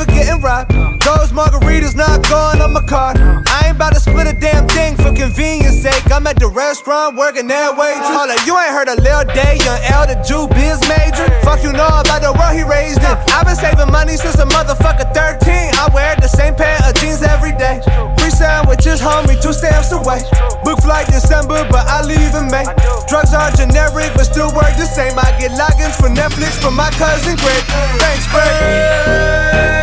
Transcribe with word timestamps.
never 0.00 0.12
getting 0.12 0.40
robbed. 0.40 0.72
Those 1.00 1.32
margaritas 1.32 1.94
not 1.94 2.22
going 2.28 2.60
on 2.60 2.72
my 2.72 2.82
card. 2.82 3.18
I 3.18 3.68
ain't 3.68 3.76
about 3.76 3.94
to 3.94 4.00
split 4.00 4.26
a 4.26 4.32
damn 4.32 4.66
thing 4.68 4.96
for 4.96 5.12
convenience 5.12 5.80
sake. 5.82 6.10
I'm 6.10 6.26
at 6.26 6.38
the 6.38 6.48
restaurant 6.48 7.16
working 7.16 7.46
that 7.48 7.76
waitress. 7.76 8.08
Hold 8.08 8.30
up, 8.30 8.40
you 8.46 8.56
ain't 8.56 8.72
heard 8.72 8.88
of 8.88 8.98
Lil 9.00 9.24
Day, 9.34 9.58
young 9.64 9.80
L, 9.92 10.06
the 10.06 10.16
Jew 10.24 10.48
biz 10.54 10.80
major. 10.88 11.26
Fuck 11.42 11.62
you 11.62 11.72
know 11.72 11.88
about 11.88 12.22
the 12.22 12.32
world 12.32 12.56
he 12.56 12.62
raised 12.62 13.00
in. 13.00 13.14
I've 13.32 13.46
been 13.46 13.56
saving 13.56 13.90
money 13.90 14.16
since 14.16 14.36
a 14.36 14.46
motherfucker 14.46 15.08
13. 15.12 15.76
I 15.76 15.88
wear 15.92 16.16
the 16.16 16.28
same 16.28 16.54
pair 16.54 16.78
of 16.84 16.94
jeans 16.96 17.22
every 17.22 17.52
day. 17.56 17.80
Free 18.20 18.32
sandwiches, 18.32 19.00
homie, 19.00 19.40
two 19.40 19.52
stamps 19.52 19.92
away. 19.92 20.22
Book 20.64 20.80
flight 20.80 21.06
December, 21.08 21.66
but 21.68 21.84
I 21.88 22.04
leave 22.04 22.34
in 22.36 22.48
May. 22.48 22.64
Drugs 23.08 23.32
are 23.34 23.50
generic, 23.52 24.12
but 24.16 24.24
still 24.24 24.52
work 24.52 24.72
the 24.76 24.88
same. 24.88 25.18
I 25.18 25.32
get 25.40 25.52
logins 25.56 25.96
for 25.96 26.08
Netflix 26.08 26.60
from 26.60 26.76
my 26.76 26.90
cousin 26.96 27.36
Greg. 27.36 27.64
Thanks, 28.00 28.24
Greg. 28.28 29.79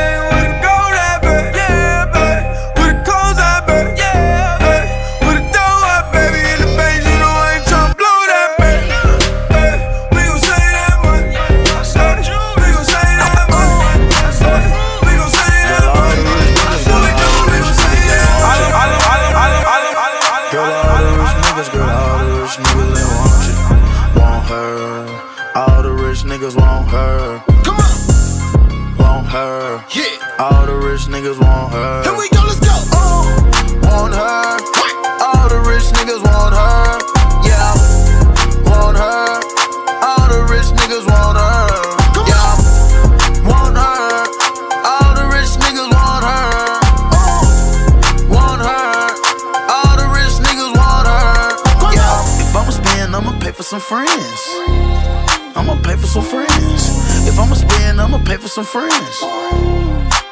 Some 58.58 58.66
friends. 58.66 59.22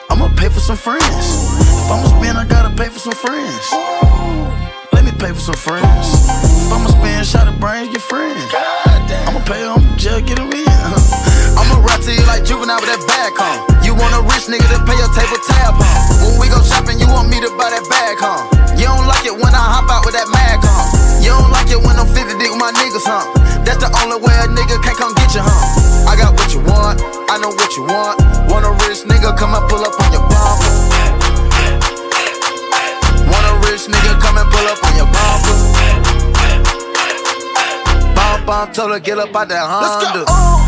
I'ma 0.10 0.34
pay 0.34 0.50
for 0.50 0.60
some 0.60 0.78
friends. 0.78 1.06
If 1.62 1.92
I'ma 1.94 2.10
spend, 2.18 2.42
I 2.42 2.46
gotta 2.50 2.74
pay 2.74 2.90
for 2.90 2.98
some 2.98 3.14
friends. 3.14 3.70
Let 4.90 5.06
me 5.06 5.14
pay 5.14 5.30
for 5.30 5.46
some 5.54 5.54
friends. 5.54 6.26
If 6.66 6.74
I'ma 6.74 6.90
spend, 6.90 7.22
shot 7.22 7.46
of 7.46 7.60
brains, 7.62 7.94
get 7.94 8.02
friends. 8.02 8.42
I'ma 9.30 9.46
pay 9.46 9.62
them, 9.62 9.78
jail, 10.02 10.26
get 10.26 10.42
them 10.42 10.50
in. 10.50 10.66
I'ma 11.62 11.86
rap 11.86 12.02
to 12.02 12.10
you 12.10 12.26
like 12.26 12.42
juvenile 12.42 12.82
with 12.82 12.90
that 12.90 13.06
bag, 13.06 13.38
huh? 13.38 13.62
You 13.86 13.94
want 13.94 14.18
a 14.18 14.26
rich 14.26 14.50
nigga 14.50 14.74
to 14.74 14.82
pay 14.90 14.98
your 14.98 15.12
table 15.14 15.38
tab, 15.46 15.78
huh? 15.78 16.26
When 16.26 16.42
we 16.42 16.50
go 16.50 16.66
shopping, 16.66 16.98
you 16.98 17.06
want 17.06 17.30
me 17.30 17.38
to 17.46 17.54
buy 17.54 17.70
that 17.78 17.86
bag, 17.86 18.18
huh? 18.18 18.42
You 18.74 18.90
don't 18.90 19.06
like 19.06 19.30
it 19.30 19.38
when 19.38 19.54
I 19.54 19.66
hop 19.70 19.86
out 19.94 20.02
with 20.02 20.18
that 20.18 20.26
mag, 20.34 20.66
huh? 20.66 21.05
You 21.26 21.34
don't 21.34 21.50
like 21.50 21.74
it 21.74 21.82
when 21.82 21.98
I'm 21.98 22.06
50 22.06 22.38
deep 22.38 22.54
with 22.54 22.62
my 22.62 22.70
niggas, 22.70 23.02
huh? 23.02 23.26
That's 23.66 23.82
the 23.82 23.90
only 24.06 24.22
way 24.22 24.38
a 24.38 24.46
nigga 24.46 24.78
can't 24.86 24.94
come 24.94 25.18
get 25.18 25.34
you, 25.34 25.42
huh? 25.42 26.06
I 26.06 26.14
got 26.14 26.38
what 26.38 26.54
you 26.54 26.62
want, 26.62 27.02
I 27.34 27.42
know 27.42 27.50
what 27.50 27.74
you 27.74 27.82
want. 27.82 28.22
Want 28.46 28.62
a 28.62 28.72
rich 28.86 29.02
nigga, 29.10 29.34
come 29.34 29.58
and 29.58 29.66
pull 29.66 29.82
up 29.82 29.98
on 29.98 30.14
your 30.14 30.22
bumper. 30.30 30.70
Want 33.26 33.42
a 33.50 33.58
rich 33.66 33.90
nigga, 33.90 34.22
come 34.22 34.38
and 34.38 34.46
pull 34.54 34.70
up 34.70 34.78
on 34.86 34.94
your 34.94 35.10
bumper. 35.10 35.58
Bump, 38.14 38.46
bump, 38.46 38.78
told 38.78 38.94
her 38.94 39.02
get 39.02 39.18
up 39.18 39.34
out 39.34 39.50
that 39.50 39.66
Honda. 39.66 39.98
Let's 39.98 40.14
go. 40.14 40.30
Oh. 40.30 40.62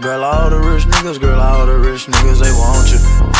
Girl, 0.00 0.24
all 0.24 0.48
the 0.48 0.56
rich 0.56 0.88
niggas, 0.88 1.20
girl, 1.20 1.38
all 1.38 1.66
the 1.66 1.76
rich 1.76 2.06
niggas, 2.06 2.40
they 2.40 2.52
want 2.56 2.88
you. 2.88 3.37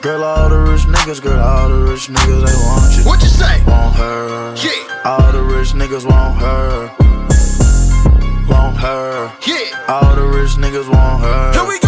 Girl, 0.00 0.22
all 0.22 0.48
the 0.48 0.58
rich 0.58 0.82
niggas, 0.82 1.20
girl, 1.20 1.40
all 1.40 1.68
the 1.68 1.90
rich 1.90 2.06
niggas, 2.06 2.46
they 2.46 2.54
want 2.54 2.96
you. 2.96 3.04
What 3.04 3.20
you 3.20 3.28
say? 3.28 3.64
Want 3.66 3.96
her. 3.96 4.54
Yeah. 4.54 5.02
All 5.04 5.32
the 5.32 5.42
rich 5.42 5.72
niggas 5.74 6.06
want 6.06 6.38
her. 6.38 6.94
Want 8.48 8.76
her. 8.76 9.32
Yeah. 9.44 9.84
All 9.88 10.14
the 10.14 10.24
rich 10.24 10.52
niggas 10.52 10.88
want 10.88 11.22
her. 11.24 11.52
Here 11.52 11.66
we 11.66 11.80
go, 11.80 11.87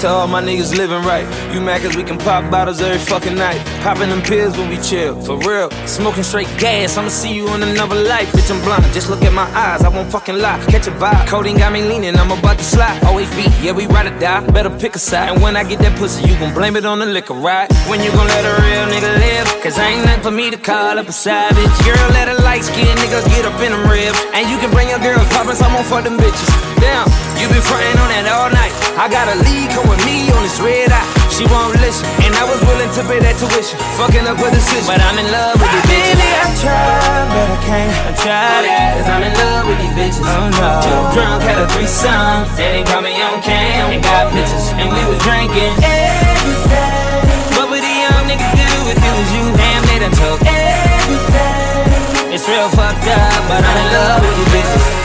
to 0.00 0.08
all 0.08 0.28
my 0.28 0.40
niggas 0.40 0.76
living 0.76 1.02
right. 1.02 1.26
You 1.52 1.60
mad 1.60 1.82
cause 1.82 1.96
we 1.96 2.04
can 2.04 2.18
pop 2.18 2.50
bottles 2.50 2.80
every 2.80 2.98
fucking 2.98 3.34
night. 3.34 3.58
Popping 3.82 4.10
them 4.10 4.22
pills 4.22 4.56
when 4.56 4.68
we 4.68 4.76
chill, 4.78 5.20
for 5.22 5.36
real. 5.38 5.70
Smoking 5.86 6.22
straight 6.22 6.48
gas, 6.58 6.96
I'ma 6.96 7.08
see 7.08 7.34
you 7.34 7.48
in 7.54 7.62
another 7.62 7.96
life. 7.96 8.30
Bitch, 8.32 8.50
I'm 8.50 8.62
blind, 8.62 8.84
just 8.94 9.10
look 9.10 9.22
at 9.22 9.32
my 9.32 9.48
eyes, 9.56 9.82
I 9.82 9.88
won't 9.88 10.10
fucking 10.10 10.38
lie. 10.38 10.58
Catch 10.68 10.86
a 10.86 10.92
vibe, 10.92 11.26
codeine 11.26 11.58
got 11.58 11.72
me 11.72 11.82
leaning, 11.82 12.16
I'm 12.16 12.30
about 12.30 12.58
to 12.58 12.64
slide. 12.64 13.02
Always 13.04 13.28
be, 13.34 13.50
yeah, 13.60 13.72
we 13.72 13.86
ride 13.86 14.06
or 14.06 14.18
die. 14.20 14.46
Better 14.50 14.70
pick 14.70 14.94
a 14.94 14.98
side. 14.98 15.32
And 15.32 15.42
when 15.42 15.56
I 15.56 15.64
get 15.64 15.80
that 15.80 15.98
pussy, 15.98 16.28
you 16.28 16.38
gon' 16.38 16.54
blame 16.54 16.76
it 16.76 16.84
on 16.84 17.00
the 17.00 17.06
liquor, 17.06 17.34
right? 17.34 17.66
When 17.90 18.00
you 18.00 18.10
gon' 18.12 18.28
let 18.28 18.44
a 18.44 18.54
real 18.62 18.86
nigga 18.94 19.10
live? 19.18 19.46
Cause 19.62 19.78
ain't 19.78 20.04
nothing 20.04 20.22
for 20.22 20.30
me 20.30 20.50
to 20.50 20.56
call 20.56 20.98
up 20.98 21.08
a 21.08 21.12
savage. 21.12 21.74
Girl, 21.82 22.08
let 22.14 22.28
a 22.28 22.36
light 22.42 22.62
skin 22.62 22.94
nigga 23.02 23.18
get 23.34 23.44
up 23.44 23.58
in 23.60 23.72
them 23.72 23.82
ribs. 23.90 24.18
And 24.34 24.48
you 24.48 24.58
can 24.58 24.70
bring 24.70 24.88
your 24.90 25.00
girls 25.00 25.26
poppin', 25.34 25.56
so 25.56 25.66
I'm 25.66 26.04
them 26.04 26.16
bitches. 26.18 26.50
Damn, 26.78 27.10
you 27.40 27.48
been 27.50 27.62
frontin' 27.62 27.98
on 27.98 28.08
that 28.14 28.30
all 28.30 28.50
night. 28.54 28.70
I 28.94 29.10
got 29.10 29.26
a 29.26 29.36
lead, 29.42 29.70
come 29.74 29.87
with 29.88 30.04
me 30.04 30.28
on 30.30 30.44
this 30.44 30.60
red 30.60 30.92
eye. 30.92 31.08
She 31.32 31.48
won't 31.48 31.72
listen, 31.80 32.04
and 32.22 32.34
I 32.36 32.44
was 32.44 32.60
willing 32.68 32.90
to 32.92 33.02
pay 33.08 33.18
that 33.24 33.40
tuition. 33.40 33.80
Fucking 33.96 34.26
up 34.28 34.36
a 34.36 34.48
decision, 34.52 34.84
but 34.84 35.00
I'm 35.00 35.16
in 35.16 35.28
love 35.32 35.56
with 35.56 35.70
these 35.72 35.86
bitches. 35.88 36.18
Baby, 36.18 36.28
I 36.28 36.46
tried, 36.60 37.26
but 37.32 37.48
I 37.48 37.58
can't. 37.64 37.94
I 37.94 38.12
tried 38.18 38.64
it, 38.68 38.74
cause 38.98 39.08
I'm 39.08 39.22
in 39.24 39.34
love 39.34 39.64
with 39.70 39.78
these 39.80 39.94
bitches. 39.96 40.22
Oh 40.26 40.50
no. 40.52 40.68
Too 40.84 41.02
drunk, 41.16 41.40
had 41.46 41.58
a 41.62 41.66
threesome. 41.72 42.44
They 42.58 42.82
didn't 42.82 42.90
call 42.90 43.02
me 43.02 43.16
on 43.16 43.40
cam, 43.40 43.94
and 43.94 44.02
got 44.04 44.28
pictures, 44.34 44.74
and 44.76 44.90
we 44.92 45.00
was 45.08 45.18
drinking. 45.24 45.72
Everything. 45.80 47.56
What 47.56 47.70
would 47.70 47.82
a 47.86 47.94
young 48.02 48.22
nigga 48.28 48.46
do 48.58 48.70
if 48.92 48.98
it 48.98 49.12
was 49.14 49.28
you? 49.32 49.44
Damn, 49.56 49.82
they 49.88 49.98
done 50.02 50.14
took 50.14 50.42
everything. 50.42 52.34
It's 52.34 52.44
real 52.50 52.68
fucked 52.74 53.06
up, 53.08 53.40
but 53.46 53.62
I'm 53.62 53.76
in 53.78 53.88
love 53.94 54.20
with 54.26 54.36
these 54.36 54.52
bitches. 54.58 54.97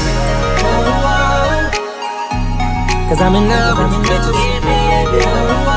Cause 3.09 3.21
I'm 3.21 3.35
in 3.35 3.47
love 3.49 3.77
with. 3.77 4.07
Cause 4.07 5.72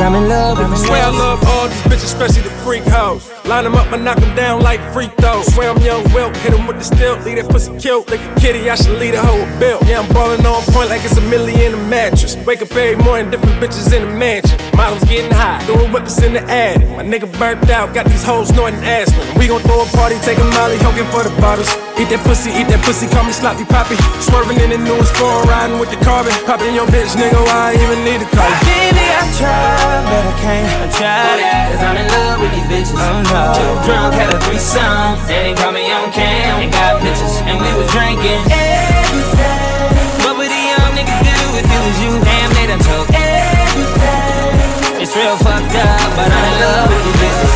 I'm 0.00 0.14
in 0.14 0.28
love 0.28 0.58
with 0.58 0.70
these 0.70 0.86
Swear 0.86 1.04
I 1.04 1.10
love 1.10 1.44
all 1.44 1.68
these 1.68 1.82
bitches, 1.82 2.04
especially 2.04 2.42
the 2.42 2.50
freak 2.64 2.84
hoes. 2.84 3.30
Line 3.44 3.64
them 3.64 3.74
up 3.74 3.92
and 3.92 4.04
knock 4.04 4.18
them 4.18 4.34
down 4.34 4.62
like 4.62 4.80
free 4.92 5.08
throws. 5.20 5.52
Swear 5.52 5.70
I'm 5.70 5.82
young, 5.82 6.02
Wilt, 6.14 6.34
hit 6.38 6.54
him 6.54 6.66
with 6.66 6.78
the 6.78 6.84
stilt, 6.84 7.24
leave 7.24 7.36
that 7.36 7.50
pussy 7.50 7.76
killed 7.78 8.08
like 8.08 8.20
a 8.20 8.40
kitty. 8.40 8.70
I 8.70 8.76
should 8.76 8.98
lead 8.98 9.14
a 9.14 9.20
whole 9.20 9.44
bill. 9.58 9.78
Yeah, 9.84 10.00
I'm 10.00 10.08
ballin' 10.14 10.46
on 10.46 10.62
point 10.72 10.88
like 10.88 11.04
it's 11.04 11.16
a 11.16 11.20
million 11.28 11.74
a 11.74 11.76
mattress. 11.88 12.36
Wake 12.46 12.62
up 12.62 12.72
every 12.72 12.96
morning, 13.04 13.30
different 13.30 13.60
bitches 13.60 13.92
in 13.92 14.08
the 14.08 14.12
mansion. 14.16 14.56
Models 14.74 15.04
getting 15.04 15.30
high, 15.30 15.60
doing 15.66 15.92
whippers 15.92 16.22
in 16.22 16.32
the 16.32 16.42
attic. 16.48 16.88
My 16.96 17.04
nigga 17.04 17.28
burnt 17.38 17.68
out, 17.68 17.92
got 17.92 18.06
these 18.06 18.24
hoes 18.24 18.48
snorting 18.48 18.80
aspirin. 18.80 19.26
We 19.36 19.48
gon' 19.48 19.60
throw 19.62 19.82
a 19.82 19.86
party, 19.92 20.16
take 20.24 20.38
a 20.38 20.46
molly, 20.56 20.78
hogan 20.80 21.04
for 21.12 21.22
the 21.22 21.34
bottles. 21.40 21.68
Eat 22.00 22.08
that 22.08 22.24
pussy, 22.24 22.48
eat 22.56 22.72
that 22.72 22.80
pussy, 22.86 23.04
call 23.12 23.24
me 23.24 23.32
sloppy 23.32 23.68
poppy. 23.68 23.96
Swerving 24.24 24.60
in 24.64 24.70
the 24.70 24.78
newest 24.78 25.12
foreign, 25.20 25.44
riding 25.48 25.78
with 25.78 25.90
the 25.90 26.00
carbon. 26.00 26.32
Popping 26.48 26.72
your 26.72 26.86
bitch, 26.88 27.12
nigga, 27.20 27.36
why 27.44 27.76
I 27.76 27.82
even 27.82 28.00
need 28.08 28.24
a 28.24 28.28
car? 28.32 28.89
I 29.20 29.28
tried, 29.36 30.00
but 30.08 30.24
I 30.24 30.34
can't. 30.40 30.64
I 30.80 30.88
tried 30.96 31.40
it, 31.44 31.52
cause 31.68 31.82
I'm 31.84 31.96
in 32.00 32.08
love 32.08 32.40
with 32.40 32.52
these 32.56 32.64
bitches. 32.72 32.96
Oh 32.96 33.20
no. 33.28 33.52
Too 33.52 33.74
drunk, 33.84 34.16
had 34.16 34.32
a 34.32 34.40
threesome. 34.48 35.20
They 35.28 35.44
didn't 35.44 35.60
call 35.60 35.72
me 35.76 35.92
on 35.92 36.08
cam, 36.08 36.64
and 36.64 36.72
got 36.72 37.04
pictures, 37.04 37.36
and 37.44 37.60
we 37.60 37.68
was 37.76 37.84
drinking. 37.92 38.40
Everything. 38.48 40.24
What 40.24 40.40
would 40.40 40.48
a 40.48 40.62
young 40.72 40.92
nigga 40.96 41.12
do 41.20 41.36
if 41.60 41.68
it 41.68 41.80
was 41.84 41.96
you? 42.00 42.16
Damn, 42.24 42.48
they 42.56 42.64
done 42.72 42.80
took 42.80 43.12
everything. 43.12 45.04
It's 45.04 45.12
real 45.12 45.36
fucked 45.36 45.76
up, 45.76 46.08
but 46.16 46.32
I'm 46.32 46.44
in 46.48 46.56
love 46.64 46.88
with 46.88 47.04
these 47.04 47.20
bitches. 47.20 47.52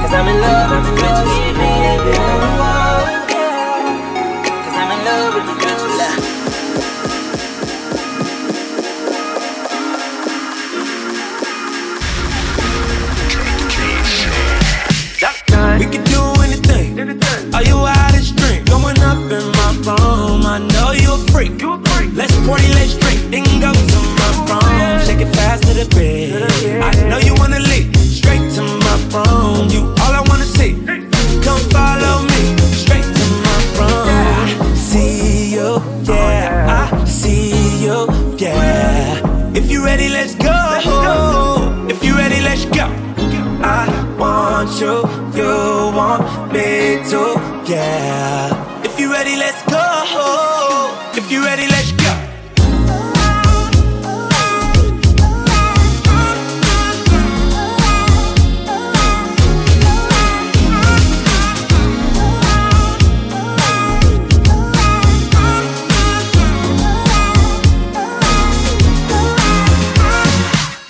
Cause 0.00 0.12
I'm 0.16 0.28
in 0.32 0.40
love 0.40 0.68
with 0.72 0.84
these 0.88 0.96
bitches. 0.96 1.28
Cause 4.64 4.76
I'm 4.80 4.90
in 4.96 5.00
love 5.04 5.34
with 5.36 5.44
these 5.44 5.52
bitches. 5.52 5.59
Are 17.60 17.66
you 17.66 17.76
out 17.76 18.16
of 18.16 18.24
drink? 18.36 18.66
Going 18.70 18.98
up 19.00 19.20
in 19.30 19.44
my 19.60 19.70
room. 19.84 20.46
I 20.46 20.66
know 20.72 20.92
you 20.92 21.12
a 21.12 21.18
freak. 21.30 21.60
Let's 22.16 22.34
party, 22.46 22.68
let's 22.72 22.96
drink. 22.96 23.20
Then 23.30 23.44
go 23.60 23.70
to 23.70 23.98
my 24.16 24.30
room. 24.48 25.04
Shake 25.04 25.20
it 25.20 25.30
fast 25.36 25.64
to 25.64 25.74
the 25.74 25.84
bed. 25.94 26.48
I 26.80 26.90
know 27.10 27.18
you 27.18 27.34
wanna 27.34 27.58
leave. 27.60 27.94
Straight 27.98 28.50
to 28.56 28.62
my 28.62 28.96
room. 29.12 29.68
You 29.68 29.92
all 30.00 30.14
I 30.20 30.24
wanna 30.26 30.46
see. 30.46 30.72
Come 31.44 31.60
follow 31.68 32.24
me. 32.32 32.56
Straight 32.72 33.04
to 33.04 33.26
my 33.44 33.58
room. 33.76 34.74
See 34.74 35.52
you, 35.52 35.82
yeah. 36.04 36.88
I 36.88 37.04
see 37.04 37.84
you, 37.84 38.08
yeah. 38.38 39.52
If 39.54 39.70
you 39.70 39.84
ready, 39.84 40.08
let's 40.08 40.34
go. 40.34 40.56
If 41.90 42.02
you 42.02 42.16
ready, 42.16 42.40
let's 42.40 42.64
go. 42.64 42.86
I 43.62 43.84
want 44.18 44.80
you, 44.80 45.04
you 45.36 45.92
want 45.94 46.52
me 46.52 46.98
too, 47.08 47.36
yeah. 47.70 48.82
If 48.84 48.98
you 48.98 49.12
ready, 49.12 49.36
let's 49.36 49.62
go. 49.70 49.78
If 51.16 51.30
you 51.30 51.44
ready, 51.44 51.68
let's 51.68 51.92
go. 51.92 52.10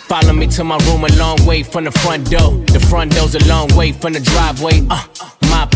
Follow 0.09 0.33
me 0.33 0.47
to 0.49 0.65
my 0.65 0.79
room 0.87 1.05
a 1.05 1.09
long 1.17 1.45
way 1.47 1.63
from 1.63 1.85
the 1.85 1.93
front 1.93 2.31
door. 2.31 2.53
The 2.73 2.81
front 2.81 3.15
door's 3.15 3.35
a 3.35 3.49
long 3.49 3.69
way 3.77 3.93
from 3.93 4.15
the 4.15 4.21
driveway. 4.21 4.87
Uh, 4.89 5.05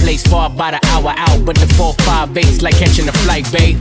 place 0.05 0.27
far 0.27 0.51
by 0.51 0.71
the 0.71 0.81
hour 0.93 1.15
out, 1.17 1.47
but 1.47 1.57
the 1.57 1.65
458's 1.81 2.61
like 2.63 2.77
catching 2.77 3.09
a 3.09 3.13
flight, 3.25 3.51
babe. 3.51 3.81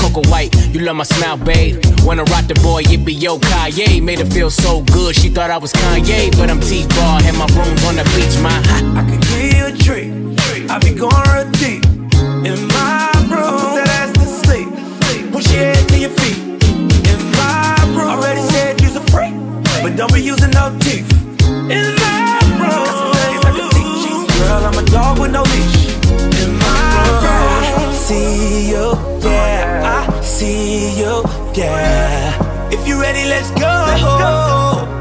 Coco 0.00 0.22
White, 0.30 0.50
you 0.72 0.80
love 0.80 0.96
my 0.96 1.04
smile, 1.04 1.36
babe. 1.36 1.76
Wanna 2.04 2.24
rock 2.32 2.46
the 2.48 2.54
boy, 2.62 2.82
it 2.86 3.04
be 3.04 3.12
yo 3.12 3.38
Kanye. 3.38 4.02
Made 4.02 4.20
her 4.20 4.24
feel 4.24 4.50
so 4.50 4.80
good, 4.96 5.14
she 5.14 5.28
thought 5.28 5.50
I 5.50 5.58
was 5.58 5.72
Kanye. 5.72 6.32
But 6.38 6.48
I'm 6.48 6.60
T-Bar, 6.60 7.20
and 7.22 7.36
my 7.36 7.46
room's 7.52 7.84
on 7.84 7.96
the 7.96 8.04
beach, 8.16 8.34
my 8.40 8.56
I 8.96 9.04
can 9.08 9.20
give 9.28 9.56
you 9.58 9.66
a 9.66 9.72
treat. 9.84 10.70
I 10.70 10.78
be 10.78 10.94
going 10.94 11.24
real 11.32 11.48
deep 11.60 11.84
in 12.48 12.58
my 12.72 13.12
room. 13.28 13.60
Put 13.60 13.76
that 13.76 13.88
ass 14.00 14.10
to 14.16 14.26
sleep. 14.40 14.68
Push 15.32 15.52
your 15.52 15.64
head 15.68 15.88
to 15.90 15.98
your 15.98 16.14
feet. 16.20 16.38
In 17.12 17.20
my 17.36 17.76
room. 17.92 18.08
Already 18.16 18.40
said 18.52 18.80
you's 18.80 18.96
a 18.96 19.04
freak, 19.12 19.34
but 19.82 19.96
don't 19.96 20.12
be 20.14 20.22
using 20.22 20.50
no 20.50 20.72
teeth. 20.80 21.12
In 21.68 21.97
dog 24.90 25.18
with 25.18 25.32
no 25.32 25.42
leash. 25.42 25.94
In 26.42 26.50
my 26.58 26.72
room. 27.22 27.94
See 27.94 28.70
you, 28.70 28.86
yeah. 29.22 30.06
I 30.08 30.20
see 30.22 30.98
you, 31.00 31.22
yeah. 31.54 32.70
If 32.72 32.86
you 32.86 33.00
ready, 33.00 33.24
let's 33.24 33.50
go. 33.52 33.72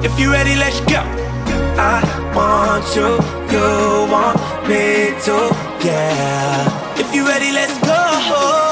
If 0.03 0.19
you're 0.19 0.31
ready, 0.31 0.55
let's 0.55 0.79
go. 0.81 1.01
I 1.79 2.01
want 2.35 2.85
you, 2.95 3.09
you 3.53 4.11
want 4.11 4.37
me 4.67 5.13
to, 5.25 5.37
yeah. 5.85 6.99
If 6.99 7.13
you 7.13 7.27
ready, 7.27 7.51
let's 7.51 7.77
go. 7.85 8.66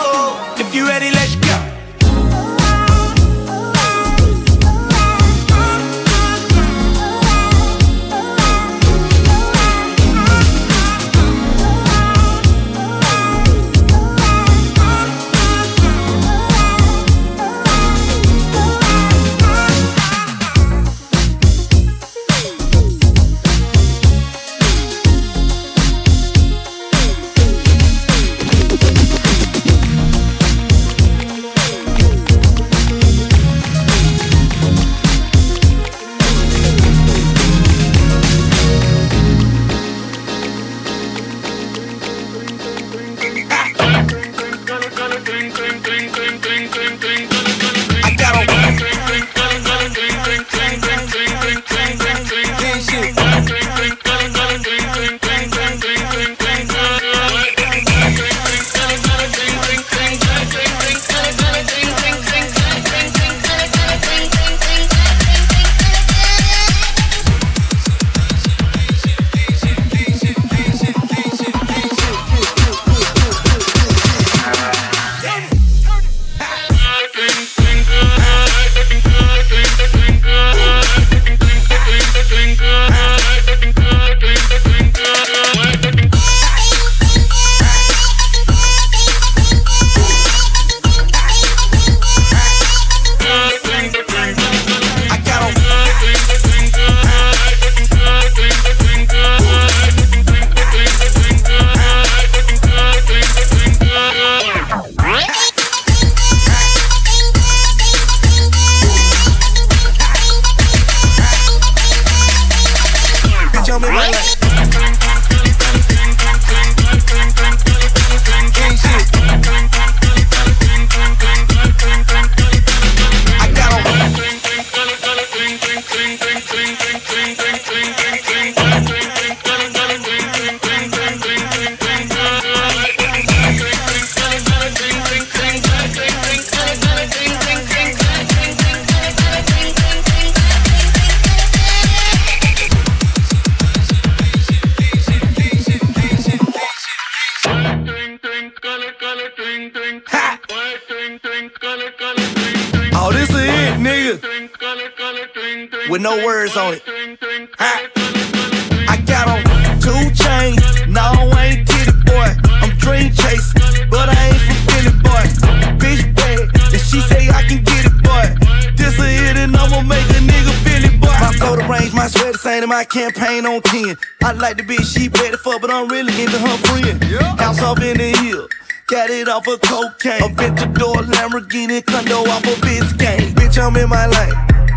In 173.15 173.22
campaign 173.22 173.45
on 173.45 173.62
10. 173.62 173.95
I 174.24 174.31
like 174.34 174.57
the 174.57 174.63
bitch 174.63 174.86
she 174.93 175.10
ready 175.10 175.38
for, 175.38 175.60
but 175.60 175.72
I'm 175.72 175.88
really 175.88 176.12
into 176.22 176.38
her 176.38 176.57
friend. 176.67 177.03
House 177.39 177.62
off 177.62 177.81
in 177.81 177.98
the 177.98 178.12
hill. 178.17 178.48
Got 178.88 179.10
it 179.10 179.27
off 179.27 179.48
of 179.48 179.62
cocaine. 179.62 180.22
Aventador 180.22 181.03
Lamborghini 181.07 181.86
condo 181.86 182.22
off 182.29 182.43
of 182.43 182.57
Biscayne. 182.62 183.34
Bitch, 183.34 183.57
I'm 183.57 183.75
in 183.77 183.89
my 183.89 184.07
lane. 184.07 184.34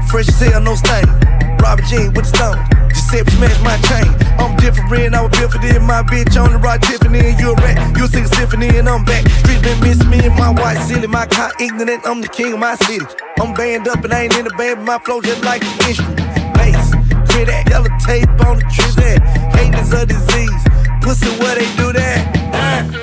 Fresh 0.08 0.28
as 0.28 0.40
hell, 0.40 0.60
no 0.60 0.74
stain. 0.74 1.06
Robert 1.62 1.84
Jean 1.86 2.12
with 2.14 2.30
the 2.30 2.36
stone. 2.36 2.58
Giuseppe 2.88 3.30
smash 3.32 3.60
my 3.62 3.76
chain. 3.88 4.10
I'm 4.38 4.56
different, 4.56 5.14
I 5.14 5.22
was 5.22 5.38
built 5.38 5.52
for 5.52 5.58
this. 5.58 5.78
My 5.80 6.02
bitch 6.02 6.40
on 6.40 6.52
the 6.52 6.58
right 6.58 6.80
Tiffany, 6.80 7.18
and 7.18 7.40
you 7.40 7.52
a 7.52 7.54
rat. 7.56 7.96
You 7.96 8.06
sing 8.06 8.24
a 8.24 8.28
symphony, 8.28 8.68
and 8.78 8.88
I'm 8.88 9.04
back. 9.04 9.28
Street 9.28 9.62
been 9.62 9.80
miss 9.80 10.04
me 10.06 10.24
and 10.24 10.34
my 10.36 10.50
white 10.50 10.78
silly. 10.86 11.06
My 11.06 11.26
car 11.26 11.50
ignorant, 11.60 12.06
I'm 12.06 12.20
the 12.20 12.28
king 12.28 12.54
of 12.54 12.58
my 12.60 12.76
city. 12.76 13.04
I'm 13.40 13.54
banned 13.54 13.88
up 13.88 14.02
and 14.04 14.12
I 14.12 14.24
ain't 14.24 14.36
in 14.36 14.44
the 14.44 14.54
band, 14.54 14.78
but 14.78 14.84
my 14.84 14.98
flow 14.98 15.20
just 15.20 15.42
like 15.44 15.62
an 15.64 15.88
instrument. 15.88 16.18
Bass, 16.54 17.07
clear 17.38 17.46
that 17.46 17.70
yellow 17.70 17.92
tape 18.02 18.28
on 18.46 18.58
the 18.58 18.66
tree 18.66 18.94
that. 18.98 19.22
Hate 19.54 19.74
is 19.78 19.92
a 19.92 20.06
disease. 20.06 20.62
Pussy, 21.02 21.30
where 21.38 21.54
they 21.54 21.68
do 21.76 21.92
that? 21.92 22.18
Uh. 22.50 22.98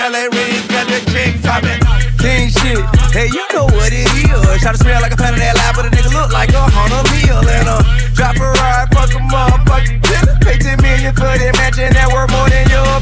LA 0.00 0.26
Reid 0.26 0.68
got 0.68 0.86
the 0.88 0.98
chick 1.12 1.42
poppin'. 1.42 1.80
King 2.18 2.48
shit. 2.50 2.82
Hey, 3.12 3.28
you 3.28 3.44
know 3.52 3.64
what 3.64 3.92
it 3.92 4.06
is. 4.06 4.60
Try 4.62 4.72
to 4.72 4.78
smell 4.78 5.00
like 5.02 5.12
a 5.12 5.16
pound 5.16 5.34
of 5.34 5.40
that 5.40 5.56
lab, 5.56 5.74
but 5.76 5.86
a 5.86 5.90
nigga 5.90 6.12
look 6.12 6.32
like 6.32 6.50
a 6.50 6.62
hundred 6.62 7.04
meal. 7.14 7.38
And 7.38 7.68
uh, 7.68 7.82
drop 8.14 8.36
a 8.36 8.48
ride, 8.58 8.88
fuck 8.92 9.10
a 9.14 9.20
motherfucking 9.30 10.02
killer. 10.02 10.36
Pay 10.40 10.58
10 10.58 10.82
million 10.82 11.14
for 11.14 11.30
that 11.30 11.54
mansion 11.58 11.92
that 11.92 12.08
worth 12.12 12.30
more 12.30 12.48
than 12.48 12.68
your 12.68 12.80
opinion. 12.80 12.90
I 12.90 12.96
got 12.96 12.99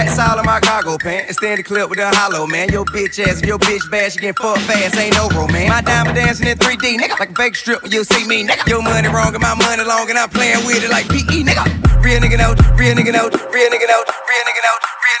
Rats 0.00 0.16
all 0.16 0.40
in 0.40 0.46
my 0.46 0.60
cargo 0.60 0.96
pants. 0.96 1.28
and 1.28 1.36
Stand 1.36 1.58
the 1.58 1.62
clip 1.62 1.90
with 1.90 1.98
a 1.98 2.08
hollow, 2.08 2.46
man. 2.46 2.72
Your 2.72 2.86
bitch 2.86 3.20
ass, 3.20 3.44
if 3.44 3.46
your 3.46 3.58
bitch 3.58 3.84
bash, 3.90 4.16
you 4.16 4.22
get 4.22 4.38
fucked 4.40 4.64
fast. 4.64 4.96
Ain't 4.96 5.12
no 5.12 5.28
romance. 5.36 5.68
My 5.68 5.82
diamond 5.82 6.16
dancing 6.16 6.48
in 6.48 6.56
3D, 6.56 6.96
nigga. 6.96 7.20
Like 7.20 7.32
a 7.32 7.34
fake 7.34 7.54
strip 7.54 7.82
when 7.82 7.92
you 7.92 8.02
see 8.04 8.24
me, 8.26 8.48
nigga. 8.48 8.66
Your 8.66 8.80
money 8.80 9.08
wrong 9.08 9.36
and 9.36 9.42
my 9.44 9.52
money 9.52 9.84
long, 9.84 10.08
and 10.08 10.16
I'm 10.16 10.30
playing 10.30 10.64
with 10.64 10.80
it 10.80 10.88
like 10.88 11.04
PE, 11.12 11.44
nigga. 11.44 11.68
Real 12.00 12.16
nigga 12.16 12.40
note, 12.40 12.56
real 12.80 12.96
nigga 12.96 13.12
note, 13.12 13.36
real 13.36 13.68
nigga 13.68 13.92
note, 13.92 14.08
real 14.24 14.40
nigga 14.48 14.64
note, 14.64 14.80
real 14.88 15.20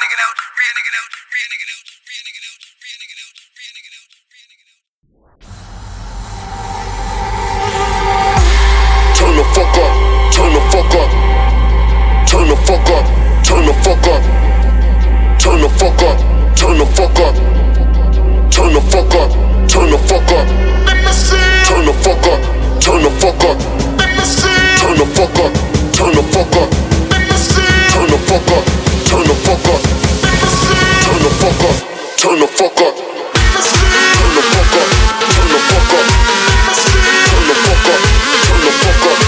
note, 0.96 1.12
real 1.28 2.24
nigga 2.24 2.40
note. 2.40 2.96
Turn 9.12 9.36
the 9.36 9.44
fuck 9.52 9.76
up, 9.76 9.92
turn 10.32 10.50
the 10.56 10.62
fuck 10.72 10.94
up, 10.96 11.10
turn 12.24 12.48
the 12.48 12.56
fuck 12.64 12.88
up, 12.96 13.04
turn 13.44 13.66
the 13.68 13.74
fuck 13.84 14.08
up 14.08 14.39
turn 15.40 15.62
the 15.62 15.68
fuck 15.80 16.02
up, 16.02 16.18
turn 16.54 16.76
the 16.76 16.84
fuck 16.84 17.16
up, 17.24 17.34
turn 18.52 18.74
the 18.74 18.80
fuck 18.92 19.14
up, 19.16 19.30
turn 19.68 19.88
the 19.90 19.96
fuck 20.04 20.30
up. 20.36 20.46
Let 20.84 21.00
me 21.00 21.12
see. 21.16 21.40
Turn 21.64 21.86
the 21.86 21.92
fuck 22.04 22.26
up, 22.28 22.40
turn 22.80 23.02
the 23.02 23.10
fuck 23.16 23.44
up. 23.48 23.56
Let 23.96 24.12
me 24.16 24.24
see. 24.28 24.52
Turn 24.80 24.98
the 25.00 25.06
fuck 25.16 25.38
up, 25.40 25.52
turn 25.96 26.12
the 26.12 26.22
fuck 26.28 26.56
up. 26.60 26.68
Let 27.08 27.24
me 27.24 27.36
see. 27.40 27.64
Turn 27.88 28.06
the 28.12 28.18
fuck 28.28 28.50
up, 28.52 28.64
turn 29.08 29.24
the 29.24 29.34
fuck 29.40 29.64
up. 29.64 29.80
Let 30.20 30.36
me 30.36 30.48
see. 30.60 30.76
Turn 31.08 31.22
the 31.24 31.30
fuck 31.40 31.64
up, 31.64 31.80
turn 32.20 32.36
the 32.36 32.46
fuck 32.46 32.80
up. 32.84 32.94
Let 33.00 33.48
me 33.48 33.72
see. 33.72 33.96
Turn 33.96 34.28
the 34.28 34.44
fuck 34.44 34.76
up, 34.76 34.84
turn 35.24 35.48
the 35.48 35.58
fuck 35.64 35.88
up. 35.88 36.04
Let 36.04 36.68
me 36.68 36.74
see. 36.76 37.00
Turn 37.32 37.44
the 37.48 37.56
fuck 37.64 37.88
up, 37.88 38.00
turn 38.44 38.60
the 38.60 38.72
fuck 38.76 39.04
up. 39.08 39.18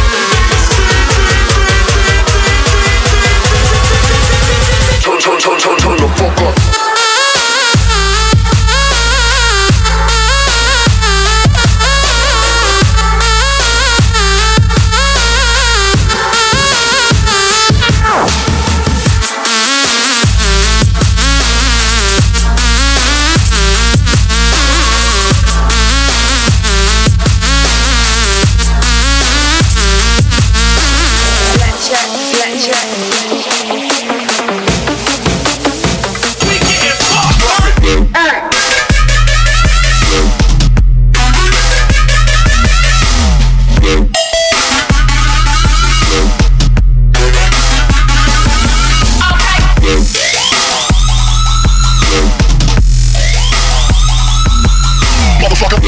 Turn, 5.03 5.19
turn, 5.19 5.39
turn, 5.41 5.59
turn, 5.59 5.79
turn. 5.79 5.92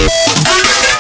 Ah! 0.07 0.94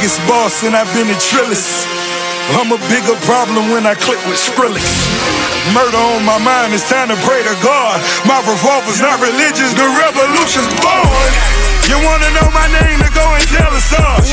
And 0.00 0.72
I've 0.72 0.88
been 0.96 1.12
a 1.12 1.18
trillist. 1.20 1.84
I'm 2.56 2.72
a 2.72 2.80
bigger 2.88 3.12
problem 3.28 3.68
when 3.68 3.84
I 3.84 3.92
click 3.92 4.16
with 4.24 4.40
Skrillex. 4.40 4.80
Murder 5.76 6.00
on 6.16 6.24
my 6.24 6.40
mind, 6.40 6.72
it's 6.72 6.88
time 6.88 7.12
to 7.12 7.18
pray 7.20 7.44
to 7.44 7.54
God. 7.60 8.00
My 8.24 8.40
revolver's 8.48 9.04
not 9.04 9.20
religious, 9.20 9.76
the 9.76 9.84
revolution's 10.00 10.72
born. 10.80 11.30
You 11.84 12.00
wanna 12.00 12.32
know 12.32 12.48
my 12.48 12.64
name, 12.80 12.96
then 12.96 13.12
go 13.12 13.28
and 13.28 13.44
tell 13.44 13.72
us 13.76 13.92
all. 13.92 14.24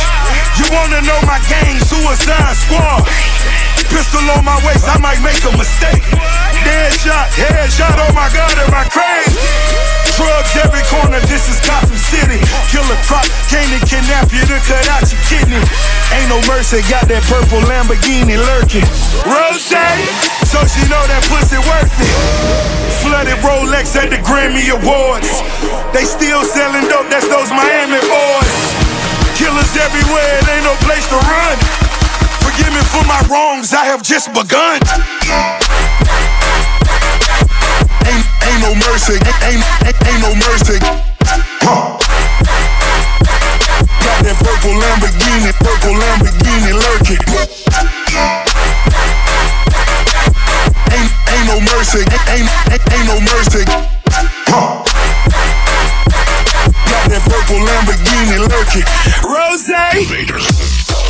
You 0.56 0.72
wanna 0.72 1.04
know 1.04 1.20
my 1.28 1.44
gang, 1.52 1.76
Suicide 1.84 2.56
Squad. 2.56 3.67
Pistol 3.90 4.24
on 4.36 4.44
my 4.44 4.58
waist, 4.68 4.88
I 4.88 4.98
might 5.00 5.20
make 5.24 5.40
a 5.48 5.54
mistake. 5.56 6.04
Dead 6.64 6.92
shot, 6.94 7.28
head 7.34 7.70
shot, 7.72 7.96
oh 7.98 8.12
my 8.14 8.28
god, 8.36 8.56
am 8.60 8.74
I 8.74 8.86
crazy? 8.92 9.38
Drugs 10.18 10.58
every 10.58 10.82
corner, 10.90 11.22
this 11.30 11.46
is 11.46 11.62
Gotham 11.62 11.94
City. 11.94 12.42
Killer 12.74 12.98
Croc, 13.06 13.24
came 13.54 13.70
to 13.70 13.80
kidnap 13.86 14.34
you 14.34 14.42
to 14.50 14.58
cut 14.66 14.82
out 14.90 15.06
your 15.06 15.22
kidney. 15.30 15.62
Ain't 16.10 16.30
no 16.34 16.42
mercy, 16.50 16.82
got 16.90 17.06
that 17.06 17.22
purple 17.30 17.62
Lamborghini 17.70 18.34
lurking. 18.34 18.88
Rose, 19.30 19.70
so 20.50 20.60
she 20.66 20.82
know 20.90 21.04
that 21.06 21.22
pussy 21.30 21.62
worth 21.70 21.94
it. 22.02 22.14
Flooded 23.06 23.38
Rolex 23.46 23.94
at 23.94 24.10
the 24.10 24.18
Grammy 24.26 24.66
Awards. 24.74 25.30
They 25.94 26.04
still 26.04 26.42
selling 26.44 26.90
dope, 26.90 27.08
that's 27.14 27.30
those 27.30 27.54
Miami 27.54 28.02
boys. 28.02 28.56
Killers 29.38 29.74
everywhere, 29.78 30.42
it 30.42 30.50
ain't 30.50 30.66
no 30.66 30.74
place 30.82 31.06
to 31.14 31.18
run. 31.30 31.87
Forgive 32.44 32.72
me 32.74 32.84
for 32.92 33.04
my 33.06 33.22
wrongs, 33.30 33.74
I 33.74 33.86
have 33.86 34.04
just 34.04 34.34
begun. 34.34 34.80
Ain't 38.08 38.26
ain't 38.48 38.62
no 38.62 38.74
mercy, 38.76 39.20
ain't, 39.48 39.64
ain't, 39.86 39.98
ain't 40.08 40.22
no 40.22 40.32
mercy. 40.36 40.78
Huh. 41.62 42.00
Got 44.04 44.20
that 44.24 44.38
purple 44.40 44.76
Lamborghini, 44.76 45.52
purple 45.60 45.96
Lamborghini 46.00 46.72
lurking. 46.74 47.22
Ain't, 50.96 51.12
ain't 51.30 51.48
no 51.48 51.60
mercy, 51.62 52.02
ain't, 52.08 52.50
ain't, 52.72 52.84
ain't 52.94 53.08
no 53.08 53.18
mercy. 53.22 53.64
Huh. 54.48 54.84
Got 56.88 57.04
that 57.12 57.22
purple 57.28 57.60
Lamborghini 57.62 58.38
lurking. 58.48 58.88
Rose. 59.28 61.07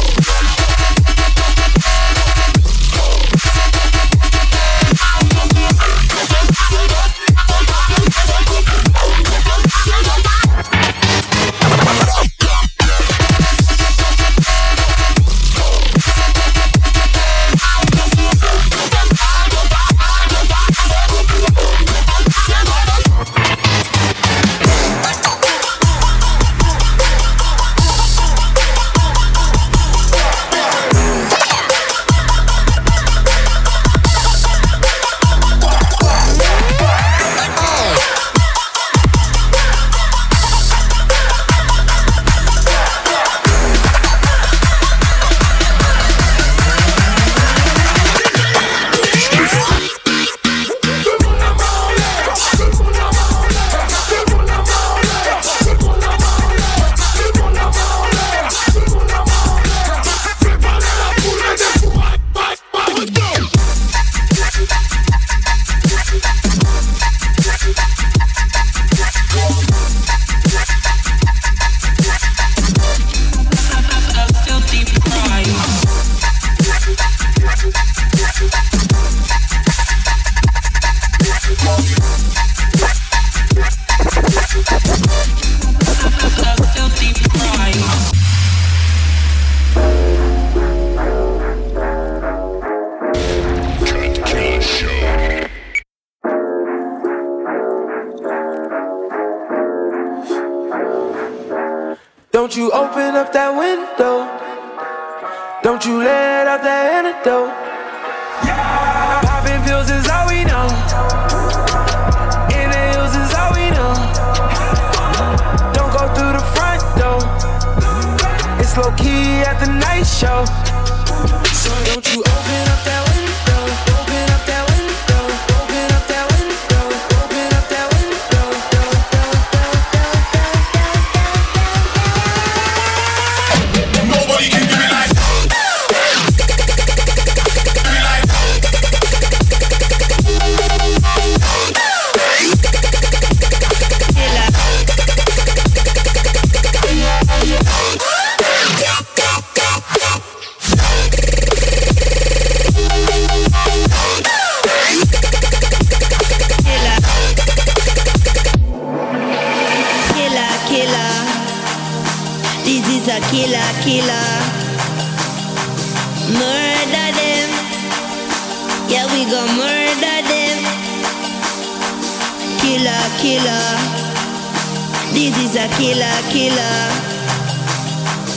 Killer, 175.97 176.21
killer. 176.29 176.79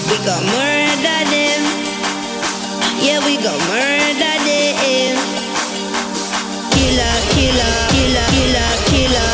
We 0.09 0.17
gon' 0.25 0.45
murder 0.57 1.21
them. 1.29 1.63
Yeah, 3.05 3.21
we 3.27 3.37
gon' 3.37 3.61
murder 3.69 4.37
them. 4.49 5.17
Killer, 6.73 7.17
killer, 7.37 7.75
killer, 7.93 8.29
killer, 8.33 8.73
killer, 8.89 9.33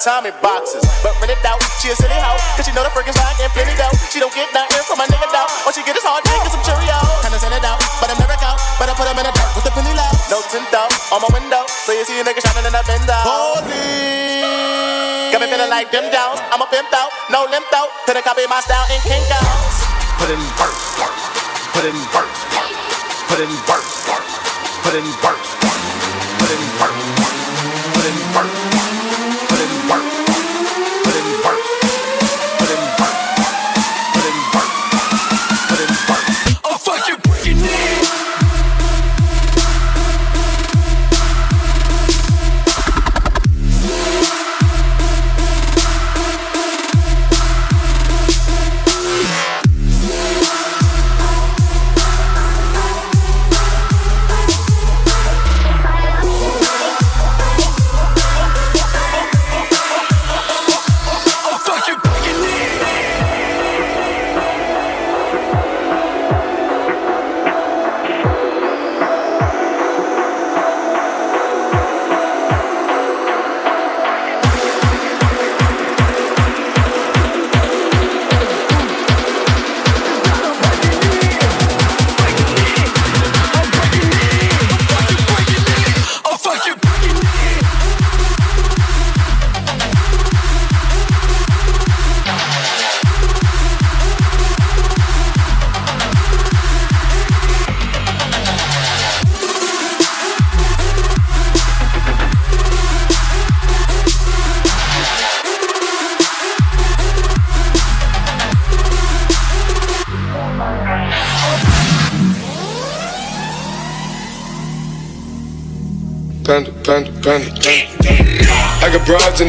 in 0.00 0.08
Tommy 0.08 0.32
boxes. 0.40 0.80
But 1.04 1.12
rent 1.20 1.36
it 1.36 1.44
out, 1.44 1.60
she 1.84 1.92
a 1.92 1.96
silly 1.96 2.16
hoe. 2.16 2.40
Cause 2.56 2.64
she 2.64 2.72
know 2.72 2.80
the 2.80 2.92
freaking 2.96 3.12
slide 3.12 3.36
and 3.36 3.52
plenty 3.52 3.76
dough. 3.76 3.92
She 4.08 4.16
don't 4.16 4.32
get 4.32 4.48
nothing 4.56 4.80
from 4.88 4.96
my 4.96 5.04
nigga 5.04 5.28
dough. 5.28 5.48
All 5.68 5.72
she 5.76 5.84
get 5.84 5.92
is 5.92 6.04
hard 6.04 6.24
dick 6.24 6.40
and 6.40 6.48
some 6.48 6.64
Cheerios. 6.64 7.20
Kinda 7.20 7.36
send 7.36 7.52
it 7.52 7.64
out, 7.64 7.76
but 8.00 8.08
I'm 8.08 8.16
never 8.16 8.32
out. 8.40 8.56
But 8.80 8.88
I 8.88 8.96
put 8.96 9.04
put 9.04 9.12
'em 9.12 9.20
in 9.20 9.28
a 9.28 9.32
dirt 9.32 9.52
with 9.52 9.64
the 9.68 9.72
penny 9.76 9.92
low. 9.92 10.08
No 10.32 10.40
tint 10.48 10.64
though, 10.72 10.88
on 11.12 11.20
my 11.20 11.28
window. 11.36 11.68
So 11.84 11.92
you 11.92 12.04
see 12.08 12.16
a 12.16 12.24
nigga 12.24 12.40
shining 12.40 12.64
in 12.64 12.72
the 12.72 12.84
window. 12.88 13.20
Holy. 13.28 14.40
Got 15.32 15.40
me 15.44 15.46
feeling 15.52 15.68
like 15.70 15.92
them 15.92 16.08
Jones. 16.08 16.40
I'm 16.48 16.64
a 16.64 16.68
pimp 16.72 16.88
out, 16.96 17.12
no 17.28 17.44
limp 17.52 17.68
out. 17.76 17.92
Couldn't 18.08 18.24
copy 18.24 18.48
my 18.48 18.60
style 18.64 18.88
in 18.88 19.00
Kinko's. 19.04 19.76
Put 20.16 20.32
in 20.32 20.40
work, 20.56 20.76
put 21.76 21.84
in 21.84 21.96
work, 22.14 22.32
put 23.28 23.40
in 23.40 23.52
work, 23.68 23.84
put 24.84 24.94
in 24.96 25.06
work, 25.20 25.42
put 26.40 26.50
in 26.50 26.62
work, 26.80 27.19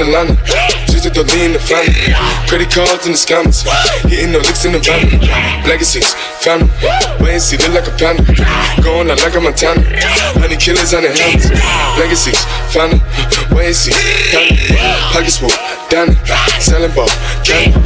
in 0.01 0.07
Atlanta, 0.09 0.35
just 0.89 1.13
to 1.13 1.23
lean 1.37 1.53
the 1.53 1.61
family. 1.61 1.93
Credit 2.49 2.69
cards 2.69 3.05
in 3.05 3.13
the 3.13 3.21
scammers, 3.21 3.61
hitting 4.09 4.33
no 4.33 4.39
licks 4.39 4.65
in 4.65 4.73
the 4.73 4.81
van. 4.81 5.05
Legacies, 5.69 6.13
family, 6.41 6.69
wait 7.21 7.37
and 7.37 7.41
see, 7.41 7.57
look 7.61 7.77
like 7.77 7.87
a 7.87 7.93
panda. 7.97 8.25
Going 8.81 9.09
out 9.09 9.21
like 9.21 9.35
a 9.37 9.41
Montana, 9.41 9.81
honey 10.41 10.57
killers 10.57 10.93
on 10.93 11.05
the 11.05 11.13
helmets. 11.13 11.53
Legacies, 12.01 12.41
family, 12.73 12.97
wait 13.53 13.71
and 13.71 13.77
see, 13.77 13.93
family. 14.33 14.57
Pockets 15.13 15.37
full, 15.37 15.53
Danny, 15.89 16.17
selling 16.57 16.93
ball, 16.97 17.09
candy. 17.45 17.77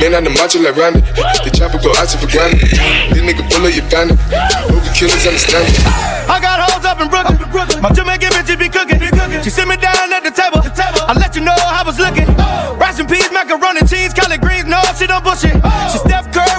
Man 0.00 0.14
on 0.14 0.24
the 0.24 0.30
macho 0.36 0.60
like 0.60 0.76
Randy, 0.76 1.00
the 1.44 1.50
chopper 1.52 1.80
go 1.80 1.96
out 1.96 2.08
to 2.12 2.18
for 2.20 2.28
granted. 2.28 2.68
This 3.12 3.22
nigga 3.24 3.48
pull 3.48 3.64
up 3.64 3.72
your 3.72 3.86
bandit, 3.88 4.20
hope 4.68 4.84
the 4.84 4.92
killers 4.92 5.24
understand 5.24 5.64
it. 5.68 5.80
I 6.28 6.38
got 6.40 6.60
hoes 6.60 6.84
up 6.84 7.00
in 7.00 7.08
Brooklyn. 7.08 7.41
My 7.52 7.92
Jamaican 7.92 8.32
bitches 8.32 8.58
be 8.58 8.68
cooking. 8.68 8.98
She 9.42 9.50
sit 9.50 9.68
me 9.68 9.76
down 9.76 10.12
at 10.12 10.24
the 10.24 10.30
table. 10.30 10.64
I 10.64 11.12
let 11.12 11.36
you 11.36 11.42
know 11.42 11.52
how 11.52 11.82
I 11.82 11.86
was 11.86 11.98
looking. 11.98 12.26
Oh. 12.38 12.76
Rice 12.80 12.98
and 12.98 13.08
peas, 13.08 13.30
macaroni, 13.30 13.80
cheese, 13.84 14.14
collard 14.14 14.40
greens. 14.40 14.64
No, 14.64 14.80
she 14.96 15.06
don't 15.06 15.22
bullshit. 15.22 15.60
Oh. 15.62 15.70
She 15.92 15.98
Steph 15.98 16.32
Curry 16.32 16.52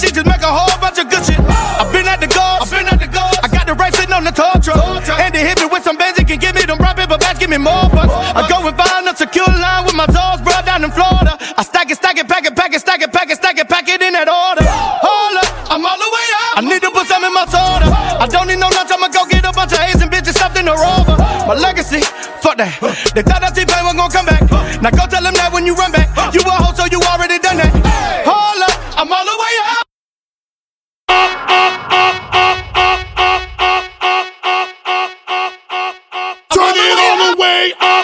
She 0.00 0.08
just 0.08 0.24
make 0.24 0.40
a 0.40 0.48
whole 0.48 0.72
bunch 0.80 0.96
of 0.96 1.12
good 1.12 1.20
shit. 1.28 1.36
Oh. 1.38 1.84
I've 1.84 1.92
been 1.92 2.08
at 2.08 2.24
the 2.24 2.26
goals, 2.32 2.64
I've 2.64 2.72
been 2.72 2.88
at 2.88 2.96
the 2.96 3.10
goals. 3.12 3.36
I 3.44 3.52
got 3.52 3.68
the 3.68 3.76
right 3.76 3.92
sitting 3.92 4.16
on 4.16 4.24
the 4.24 4.32
tow 4.32 4.56
truck. 4.64 5.04
And 5.20 5.28
they 5.28 5.44
hit 5.44 5.60
me 5.60 5.68
with 5.68 5.84
some 5.84 6.00
bands, 6.00 6.16
it 6.16 6.24
can 6.24 6.40
give 6.40 6.56
me 6.56 6.64
them 6.64 6.80
brown 6.80 6.96
paper 6.96 7.20
bags, 7.20 7.36
give 7.36 7.52
me 7.52 7.60
more 7.60 7.84
bucks. 7.92 8.08
I 8.32 8.48
go 8.48 8.64
and 8.64 8.72
find 8.72 9.04
a 9.04 9.12
secure 9.12 9.44
line 9.44 9.84
with 9.84 9.92
my 9.92 10.08
toes, 10.08 10.40
bro, 10.40 10.56
down 10.64 10.88
in 10.88 10.90
Florida. 10.90 11.36
I 11.36 11.60
stack 11.60 11.92
it, 11.92 12.00
stack 12.00 12.16
it, 12.16 12.24
pack 12.24 12.48
it, 12.48 12.56
pack 12.56 12.72
it, 12.72 12.80
stack 12.80 13.04
it, 13.04 13.12
pack 13.12 13.28
it, 13.28 13.36
stack 13.36 13.60
it, 13.60 13.68
pack 13.68 13.84
it 13.92 14.00
in 14.00 14.16
that 14.16 14.32
order. 14.32 14.64
Hold 14.64 15.36
up, 15.36 15.52
I'm 15.68 15.84
all 15.84 16.00
the 16.00 16.08
way 16.08 16.26
up. 16.48 16.52
I 16.56 16.60
need 16.64 16.80
to 16.80 16.88
put 16.88 17.04
some 17.04 17.20
in 17.28 17.34
my 17.36 17.44
soda. 17.44 17.92
I 17.92 18.24
don't 18.24 18.48
need 18.48 18.56
no 18.56 18.72
lunch, 18.72 18.88
I'ma 18.88 19.12
go 19.12 19.28
get 19.28 19.44
a 19.44 19.52
bunch 19.52 19.76
of 19.76 19.84
Asian 19.84 19.99
My 21.50 21.56
legacy, 21.58 21.98
fuck 22.38 22.58
that. 22.58 22.78
They 23.10 23.26
thought 23.26 23.42
that 23.42 23.58
T-Pain 23.58 23.82
was 23.82 23.98
gonna 23.98 24.14
come 24.14 24.22
back. 24.22 24.38
Now 24.78 24.94
go 24.94 25.02
tell 25.10 25.18
them 25.18 25.34
that 25.34 25.50
when 25.52 25.66
you 25.66 25.74
run 25.74 25.90
back. 25.90 26.06
You 26.30 26.46
a 26.46 26.50
hoe, 26.54 26.70
so 26.78 26.86
you 26.86 27.02
already 27.02 27.42
done 27.42 27.58
that. 27.58 27.74
Hold 28.22 28.62
up, 28.62 28.70
I'm 28.94 29.10
all 29.10 29.26
the 29.26 29.34
way 29.34 29.58
up. 29.74 29.82
Turn 36.54 36.70
it 36.70 36.98
all 37.02 37.18
the 37.18 37.34
way 37.34 37.74
up, 37.82 37.99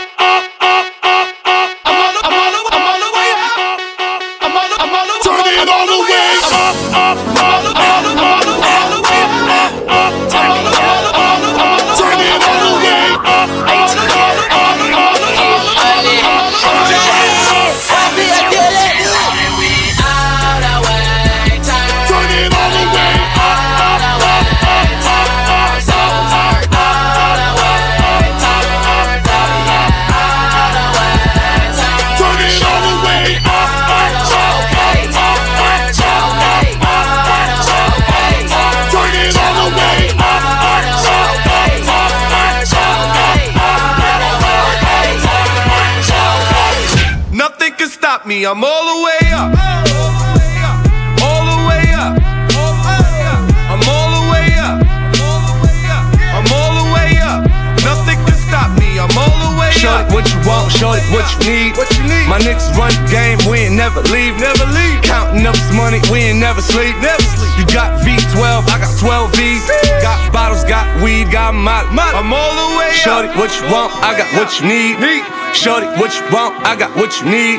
me. 48.36 48.46
I'm 48.46 48.62
all 48.62 48.84
the 48.92 48.98
way 49.04 49.24
up. 49.32 49.50
All 49.56 50.12
the 50.12 50.28
way 50.36 50.56
up. 50.68 50.76
All 51.24 51.42
the 51.48 51.58
way 51.68 51.84
up, 51.96 52.12
all 52.56 52.74
the 52.76 52.84
way 52.84 53.16
up. 53.32 53.42
I'm 53.72 53.82
all 53.88 54.10
the 54.12 54.24
way 54.32 54.48
up. 54.60 54.76
All 55.24 55.40
the 55.48 55.56
way 55.64 55.80
up, 55.88 56.04
I'm 56.36 56.48
all 56.52 56.72
the 56.76 56.86
way 56.92 57.10
up. 57.24 57.40
Nothing 57.84 58.18
can 58.28 58.36
stop 58.36 58.68
me. 58.76 59.00
I'm 59.00 59.12
all 59.16 59.36
the 59.40 59.52
way 59.56 59.72
Shorty, 59.72 60.04
up. 60.04 60.12
what 60.12 60.28
you 60.28 60.38
want, 60.44 60.68
shorty, 60.72 61.02
what 61.12 61.24
you 61.32 61.40
need. 61.48 61.70
What 61.76 61.88
you 61.96 62.04
need? 62.04 62.26
My 62.28 62.38
niggas 62.38 62.68
run 62.76 62.92
the 62.92 63.04
game, 63.08 63.38
we 63.48 63.64
ain't 63.68 63.76
never 63.76 64.02
leave. 64.12 64.36
Never 64.36 64.66
leave. 64.68 65.00
Counting 65.02 65.46
up 65.46 65.56
this 65.56 65.72
money, 65.72 66.00
we 66.12 66.28
ain't 66.28 66.40
never 66.40 66.60
sleep. 66.60 66.92
Never 67.00 67.22
sleep. 67.22 67.52
You 67.56 67.64
got 67.72 67.96
V12, 68.04 68.68
I 68.68 68.76
got 68.76 68.92
12 69.00 69.36
V's. 69.36 69.64
Got 70.04 70.32
bottles, 70.32 70.64
got 70.64 70.84
weed, 71.00 71.32
got 71.32 71.54
molly. 71.54 71.88
I'm 71.96 72.32
all 72.32 72.52
the 72.52 72.68
way 72.76 72.92
Shorty, 72.92 73.28
up. 73.28 73.36
what 73.40 73.50
you 73.56 73.64
want, 73.72 73.92
I 74.04 74.12
got 74.18 74.28
what 74.36 74.52
you 74.60 74.68
need. 74.68 75.45
Shorty, 75.56 75.86
what 75.98 76.12
you 76.14 76.22
want, 76.30 76.54
I 76.64 76.76
got 76.76 76.94
what 76.96 77.16
you 77.18 77.26
need. 77.32 77.58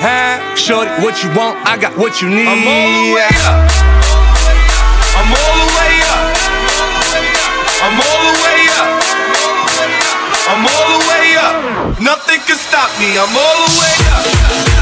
Shorty, 0.56 0.92
what 1.02 1.18
you 1.24 1.30
want, 1.34 1.58
I 1.66 1.78
got 1.82 1.98
what 1.98 2.22
you 2.22 2.30
need. 2.30 2.48
I'm 2.48 2.62
all 2.62 2.94
the 2.94 3.18
way 3.18 3.26
up. 3.50 3.68
I'm 5.18 5.34
all 5.34 5.56
the 5.58 5.68
way 5.74 5.98
up. 6.06 6.30
I'm 7.82 7.98
all 7.98 8.22
the 8.22 8.38
way 8.46 8.70
up. 8.78 9.02
I'm 10.46 10.64
all 10.64 10.88
the 10.94 11.02
way 11.10 11.28
up. 11.42 11.58
Nothing 12.00 12.40
can 12.46 12.58
stop 12.58 12.94
me. 13.02 13.18
I'm 13.18 13.34
all 13.36 13.58
the 13.66 13.74
way 13.82 13.96
up. 14.14 14.77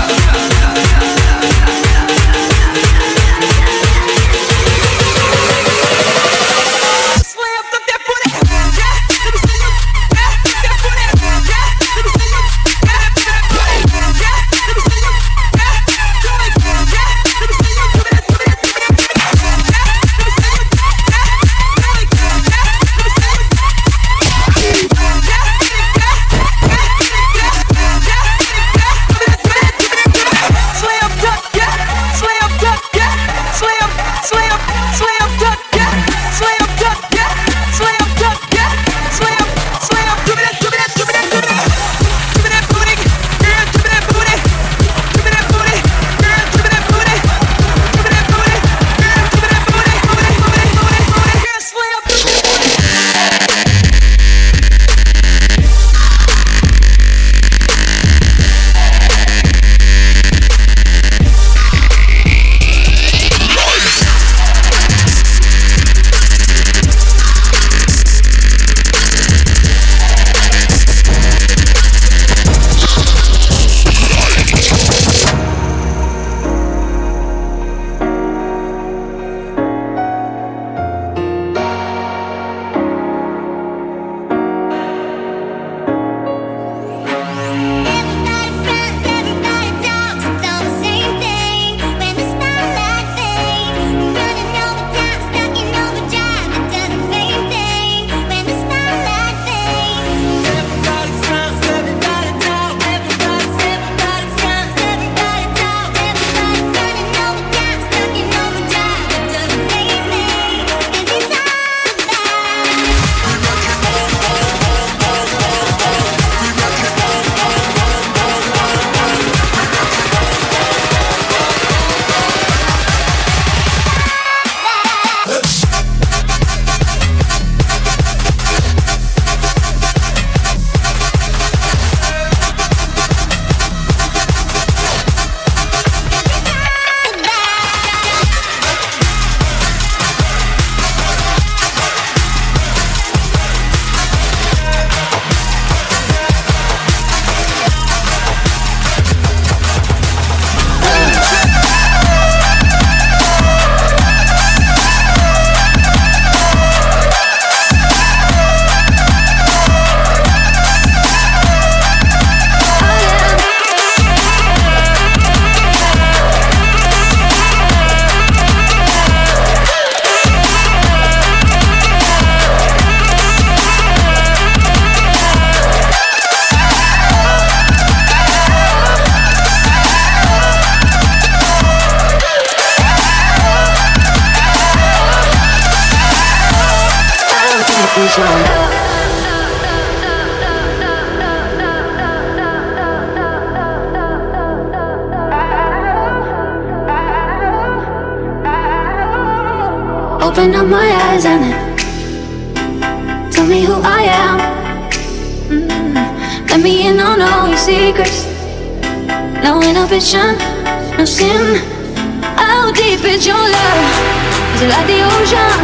Is 214.55 214.61
it 214.61 214.69
like 214.69 214.87
the 214.87 215.03
ocean? 215.03 215.59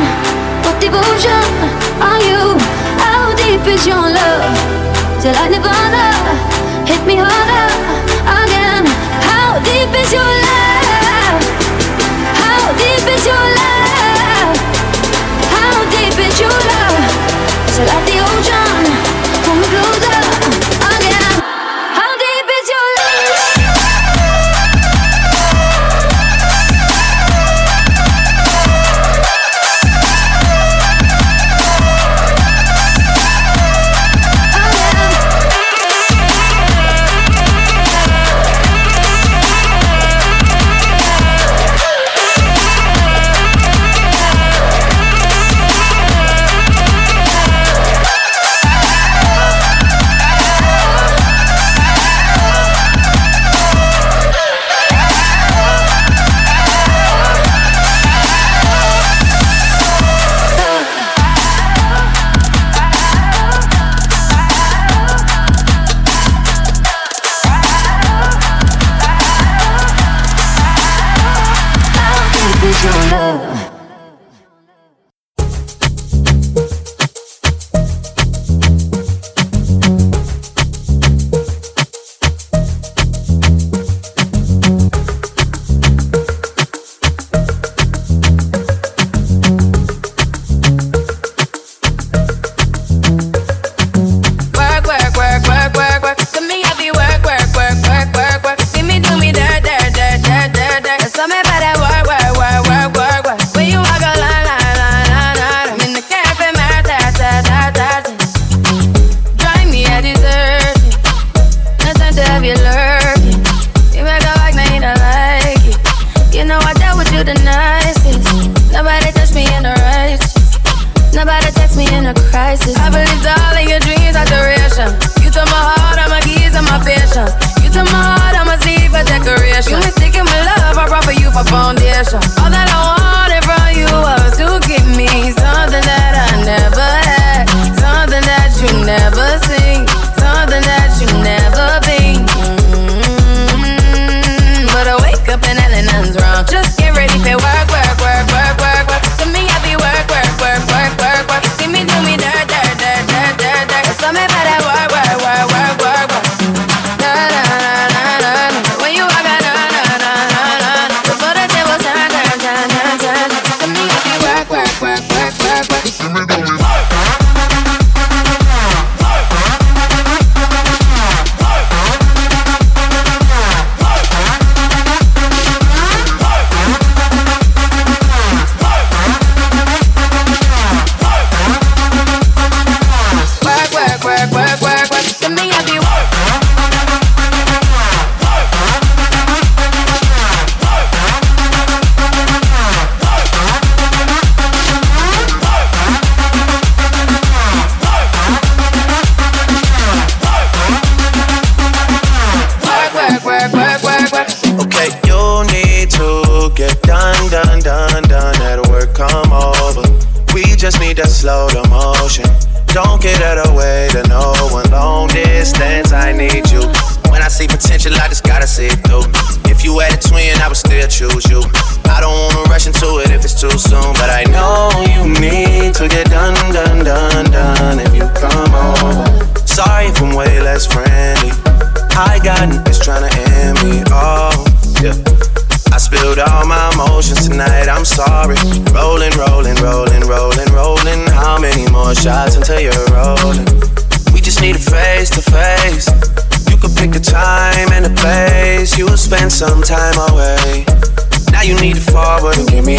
What 0.68 0.76
devotion 0.82 1.48
are 2.04 2.20
you? 2.28 2.60
How 3.00 3.34
deep 3.39 3.66
is 3.66 3.88
your 3.88 3.96
love? 3.96 4.52
Is 5.18 5.24
it 5.24 5.32
like 5.32 5.52
Nirvana? 5.52 6.12
Hit 6.84 7.00
me 7.08 7.16
harder 7.16 7.72
again. 8.44 8.84
How 9.32 9.64
deep 9.64 9.96
is 9.96 10.12
your 10.12 10.32
love? 10.44 11.39
How 12.44 12.68
deep 12.76 13.08
is 13.16 13.24
your 13.32 13.46
love? 13.64 14.60
How 15.56 15.72
deep 15.96 16.20
is 16.28 16.36
your 16.44 16.52
love? 16.52 17.00
Is 17.72 17.80
it 17.80 17.88
like 17.88 18.11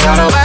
out 0.05 0.19
of 0.19 0.42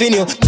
on 0.00 0.47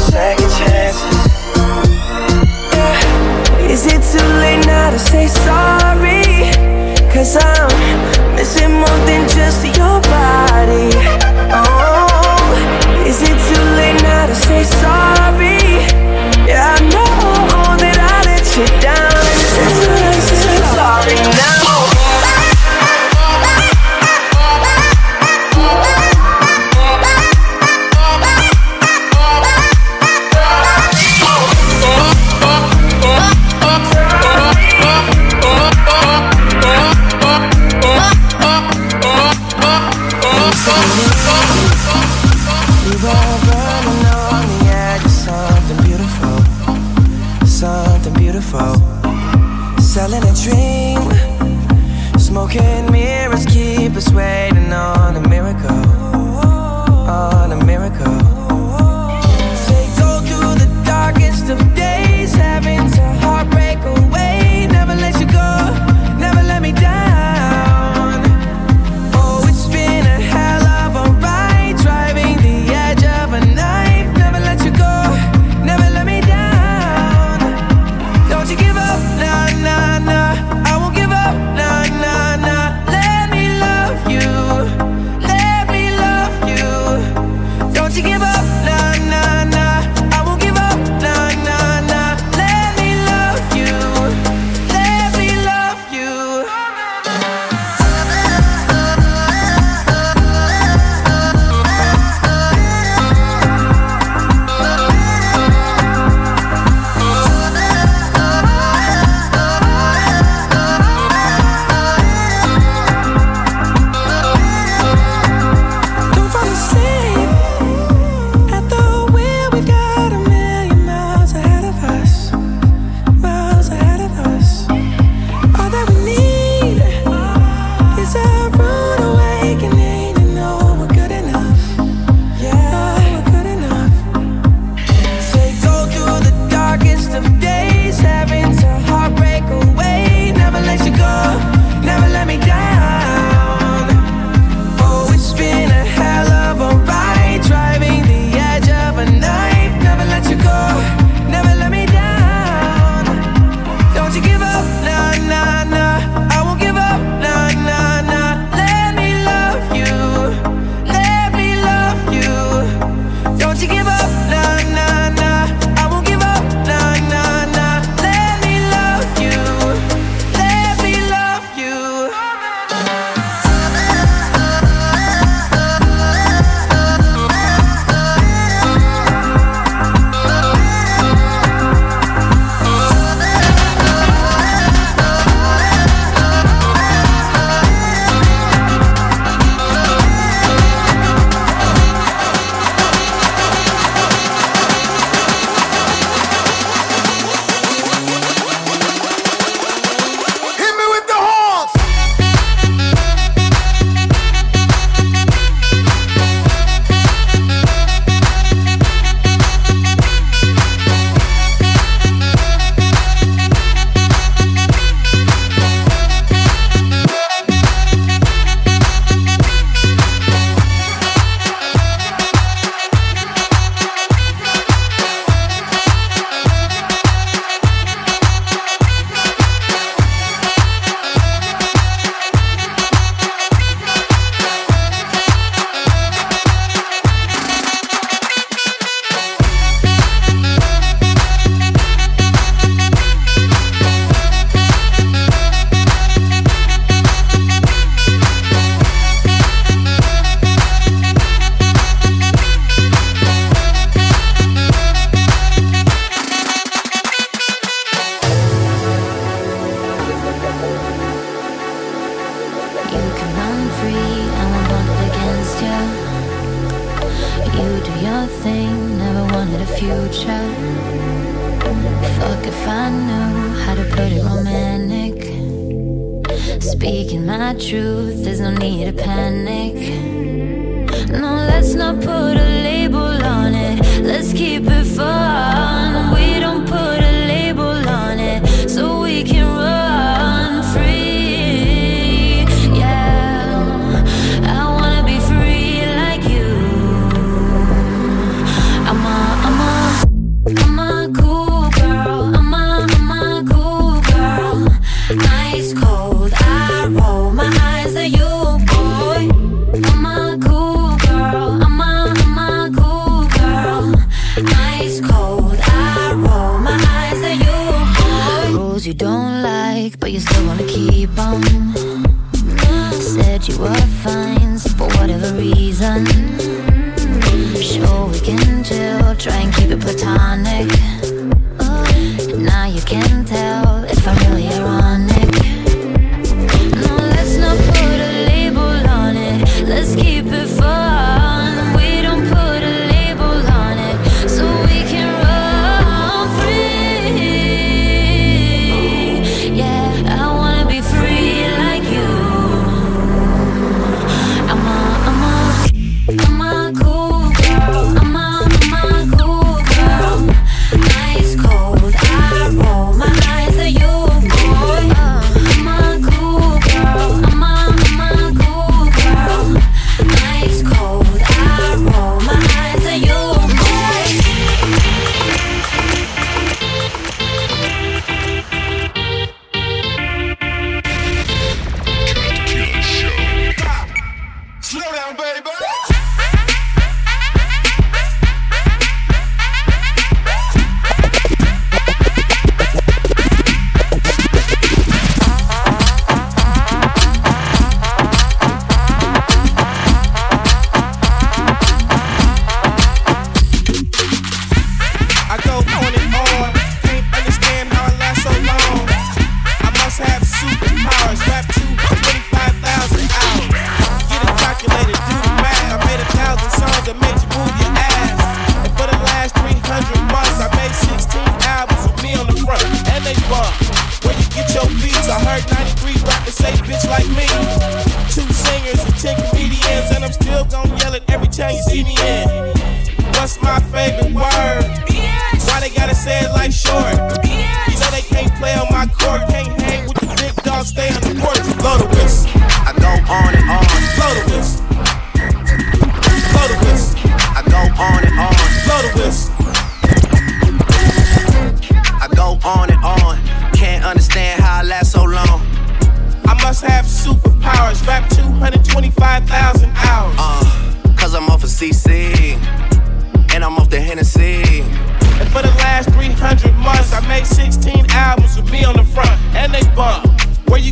second 0.11 0.51
chances 0.59 1.31
yeah. 2.75 3.71
Is 3.71 3.85
it 3.85 4.01
too 4.11 4.27
late 4.43 4.65
now 4.65 4.89
to 4.91 4.99
say 4.99 5.27
sorry? 5.27 6.51
Cause 7.13 7.37
I'm 7.37 8.35
missing 8.35 8.73
more 8.73 8.99
than 9.07 9.23
just 9.29 9.63
your 9.65 9.97
body 10.11 10.91
Oh, 11.55 12.51
is 13.07 13.21
it 13.21 13.37
too 13.47 13.63
late 13.79 14.01
now 14.03 14.25
to 14.27 14.35
say 14.35 14.63
sorry? 14.63 15.63
Yeah, 16.45 16.75
I 16.75 16.79
know 16.91 17.77
that 17.79 17.97
I 17.97 18.17
let 18.27 18.45
you 18.57 18.67
down 18.83 19.23
Is 19.39 19.55
it 19.63 19.71
too 19.79 19.95
late 20.03 20.23
to 20.27 20.35
say 20.43 20.57
sorry 20.75 21.15
now? 21.39 21.60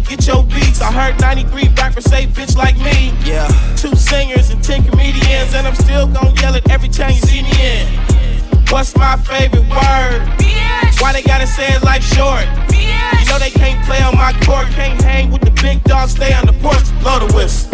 get 0.10 0.26
your 0.26 0.44
beats. 0.44 0.82
I 0.82 0.92
heard 0.92 1.22
93 1.22 1.70
rappers 1.78 2.06
say 2.06 2.26
bitch 2.26 2.58
like 2.58 2.76
me. 2.78 3.14
Yeah. 3.24 3.48
Two 3.78 3.96
singers 3.96 4.50
and 4.50 4.62
10 4.64 4.90
comedians, 4.90 5.54
and 5.54 5.68
I'm 5.68 5.76
still 5.76 6.08
gonna 6.08 6.34
yell 6.42 6.56
it 6.56 6.68
every 6.70 6.90
time 6.90 7.12
you 7.12 7.22
see 7.22 7.44
me 7.44 7.54
in. 7.62 7.88
What's 8.70 8.96
my 8.98 9.16
favorite 9.18 9.70
word? 9.70 10.22
BS. 10.42 11.02
Why 11.02 11.14
they 11.14 11.22
gotta 11.22 11.46
say 11.46 11.68
it 11.68 11.84
life 11.84 12.04
short? 12.04 12.46
BS. 12.68 13.22
You 13.22 13.26
know 13.30 13.40
they 13.40 13.52
can't 13.52 13.86
play 13.86 14.02
on 14.02 14.16
my 14.16 14.34
court, 14.46 14.68
can't 14.70 15.00
hang 15.02 15.32
with 15.32 15.44
the 15.44 15.52
big 15.62 15.84
dogs, 15.84 16.12
stay 16.12 16.34
on 16.34 16.48
the 16.48 16.54
porch. 16.54 16.90
Blow 17.02 17.20
the 17.26 17.34
whistle. 17.36 17.70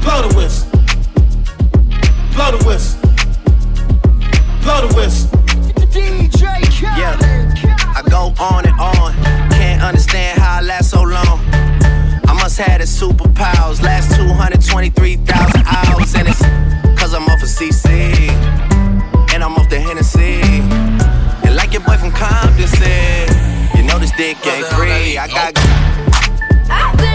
Blow 0.00 0.26
the 0.26 0.34
whistle. 0.34 0.70
Blow 2.32 2.56
the 2.56 2.64
whistle. 2.64 3.00
Blow 4.62 4.88
the 4.88 4.94
whistle. 4.96 5.28
DJ 5.90 6.62
Khaled. 6.80 7.20
Yeah. 7.20 7.39
I 8.00 8.08
go 8.08 8.32
on 8.42 8.64
and 8.64 8.80
on. 8.80 9.12
Can't 9.50 9.82
understand 9.82 10.38
how 10.38 10.58
I 10.58 10.62
last 10.62 10.90
so 10.90 11.02
long. 11.02 11.38
I 12.26 12.32
must 12.32 12.56
have 12.56 12.80
the 12.80 12.86
superpowers. 12.86 13.82
Last 13.82 14.16
223,000 14.16 15.66
hours. 15.66 16.14
And 16.14 16.28
it's 16.28 16.40
cause 16.98 17.12
I'm 17.12 17.24
off 17.24 17.42
a 17.42 17.44
of 17.44 17.50
CC. 17.50 18.30
And 19.34 19.44
I'm 19.44 19.54
off 19.56 19.68
the 19.68 19.78
Hennessy. 19.78 20.40
And 21.46 21.54
like 21.56 21.74
your 21.74 21.82
boy 21.82 21.98
from 21.98 22.12
Compton 22.12 22.68
said, 22.68 23.76
you 23.76 23.82
know 23.82 23.98
this 23.98 24.12
dick 24.12 24.38
ain't 24.46 24.66
free. 24.68 25.18
I 25.18 25.26
got. 25.28 27.09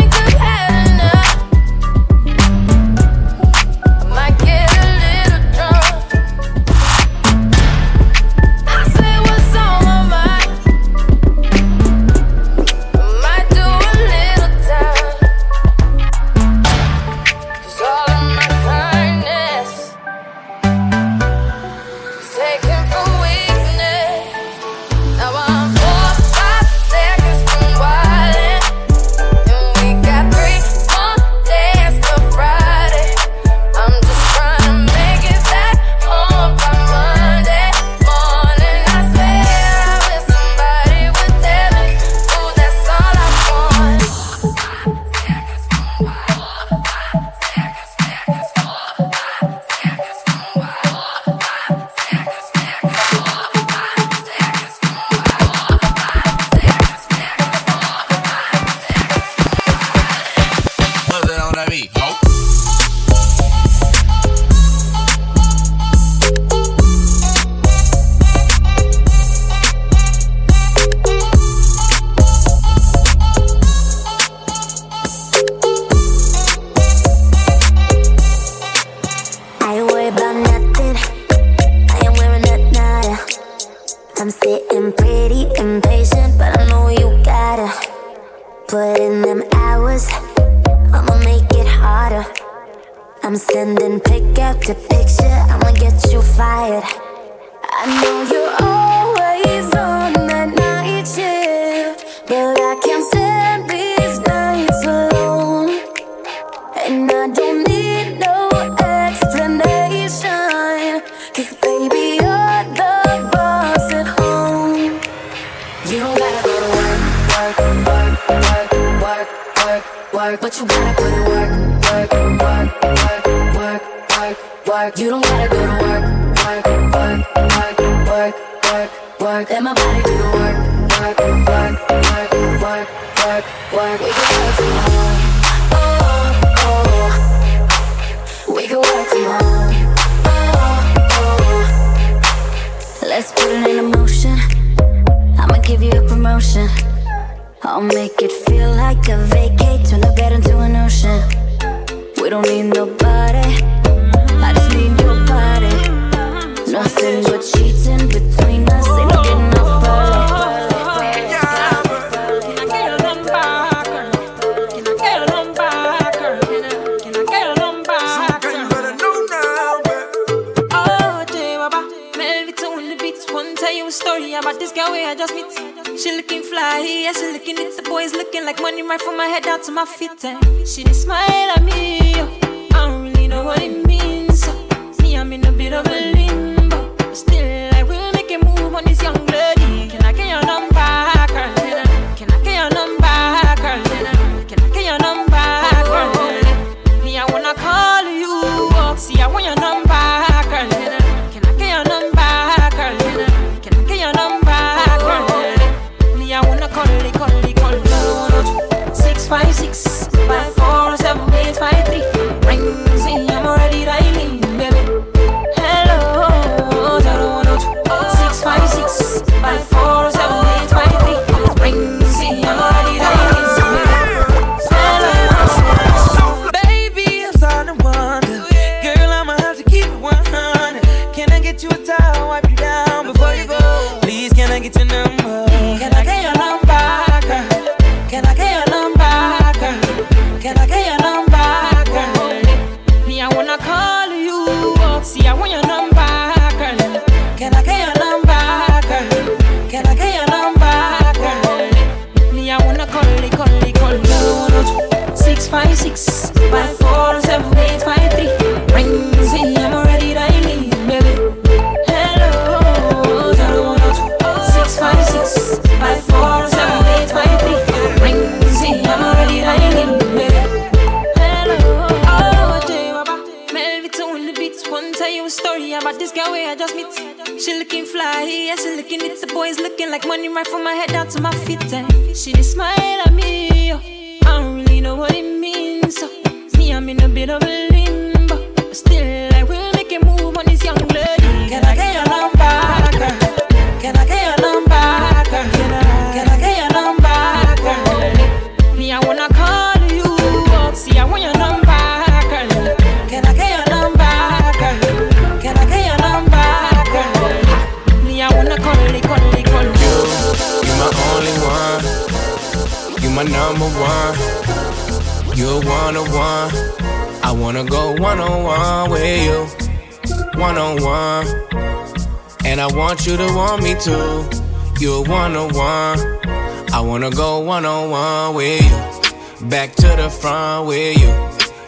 with 328.34 328.62
you. 328.64 329.50
Back 329.50 329.76
to 329.76 329.88
the 329.96 330.10
front 330.10 330.68
with 330.68 330.98
you. 330.98 331.12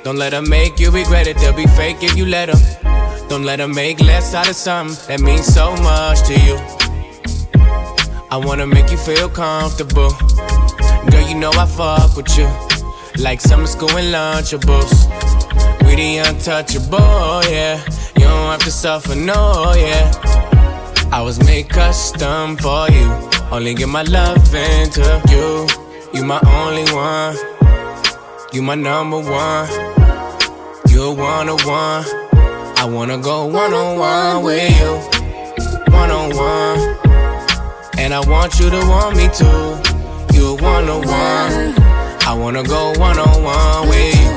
Don't 0.03 0.17
let 0.17 0.31
them 0.31 0.49
make 0.49 0.79
you 0.79 0.89
regret 0.89 1.27
it, 1.27 1.37
they'll 1.37 1.53
be 1.53 1.67
fake 1.67 1.97
if 2.01 2.17
you 2.17 2.25
let 2.25 2.47
them. 2.47 3.27
Don't 3.29 3.43
let 3.43 3.57
them 3.57 3.75
make 3.75 3.99
less 3.99 4.33
out 4.33 4.49
of 4.49 4.55
something 4.55 4.95
that 5.07 5.19
means 5.19 5.45
so 5.45 5.75
much 5.83 6.23
to 6.27 6.33
you. 6.47 6.57
I 8.31 8.37
wanna 8.37 8.65
make 8.65 8.89
you 8.89 8.97
feel 8.97 9.29
comfortable. 9.29 10.11
Girl, 11.11 11.27
you 11.27 11.35
know 11.35 11.51
I 11.51 11.65
fuck 11.65 12.15
with 12.15 12.37
you. 12.37 12.47
Like 13.21 13.41
summer 13.41 13.67
school 13.67 13.89
and 13.97 14.13
lunchables. 14.13 14.93
We 15.85 15.95
the 15.95 16.17
untouchable, 16.19 17.43
yeah. 17.51 17.83
You 18.15 18.23
don't 18.23 18.51
have 18.51 18.63
to 18.63 18.71
suffer, 18.71 19.15
no, 19.15 19.73
yeah. 19.75 20.11
I 21.11 21.21
was 21.21 21.39
made 21.45 21.69
custom 21.69 22.57
for 22.57 22.89
you. 22.91 23.07
Only 23.51 23.73
give 23.73 23.89
my 23.89 24.03
love 24.03 24.53
into 24.53 25.21
you. 25.29 25.86
You 26.13 26.23
my 26.23 26.39
only 26.45 26.85
one. 26.93 27.35
You 28.53 28.61
my 28.61 28.75
number 28.75 29.19
one. 29.19 29.67
You're 30.89 31.13
one 31.13 31.49
on 31.49 31.59
one. 31.65 32.05
I 32.77 32.85
wanna 32.89 33.17
go 33.17 33.45
one 33.45 33.73
on 33.73 33.99
one 33.99 34.43
with 34.43 34.79
you. 34.79 34.93
One 35.93 36.11
on 36.11 36.35
one. 36.35 36.79
And 37.97 38.13
I 38.13 38.21
want 38.27 38.59
you 38.59 38.69
to 38.69 38.79
want 38.87 39.17
me 39.17 39.27
too. 39.29 40.37
You're 40.37 40.55
one 40.55 40.89
on 40.89 41.01
one. 41.05 41.75
I 42.27 42.33
wanna 42.37 42.63
go 42.63 42.93
one 42.97 43.19
on 43.19 43.43
one 43.43 43.89
with 43.89 44.15
you. 44.19 44.36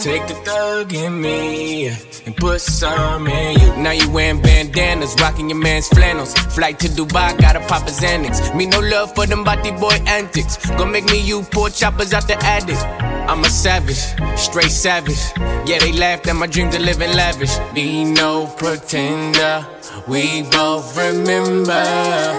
Take 0.00 0.28
the 0.28 0.34
thug 0.44 0.94
in 0.94 1.20
me 1.20 1.88
and 1.88 2.36
put 2.36 2.60
some 2.60 3.26
in 3.26 3.58
you. 3.58 3.82
Now 3.82 3.90
you 3.90 4.08
wearing 4.10 4.40
bandanas, 4.40 5.16
rocking 5.20 5.50
your 5.50 5.58
man's 5.58 5.88
flannels. 5.88 6.34
Flight 6.34 6.78
to 6.80 6.88
Dubai, 6.88 7.36
gotta 7.40 7.58
pop 7.66 7.82
his 7.82 7.98
Xanax. 7.98 8.54
Me 8.54 8.66
no 8.66 8.78
love 8.78 9.12
for 9.16 9.26
them 9.26 9.42
body 9.42 9.72
boy 9.72 9.98
antics. 10.06 10.56
Gonna 10.70 10.86
make 10.86 11.06
me 11.06 11.20
you 11.20 11.42
poor 11.42 11.68
choppers 11.68 12.12
out 12.12 12.28
the 12.28 12.36
attic. 12.44 12.76
I'm 13.28 13.42
a 13.42 13.50
savage, 13.50 13.98
straight 14.38 14.70
savage. 14.70 15.18
Yeah, 15.66 15.80
they 15.80 15.90
laughed 15.90 16.28
at 16.28 16.36
my 16.36 16.46
dreams 16.46 16.76
of 16.76 16.82
living 16.82 17.12
lavish. 17.16 17.58
Be 17.74 18.04
no 18.04 18.46
pretender, 18.56 19.66
we 20.06 20.42
both 20.42 20.96
remember. 20.96 21.72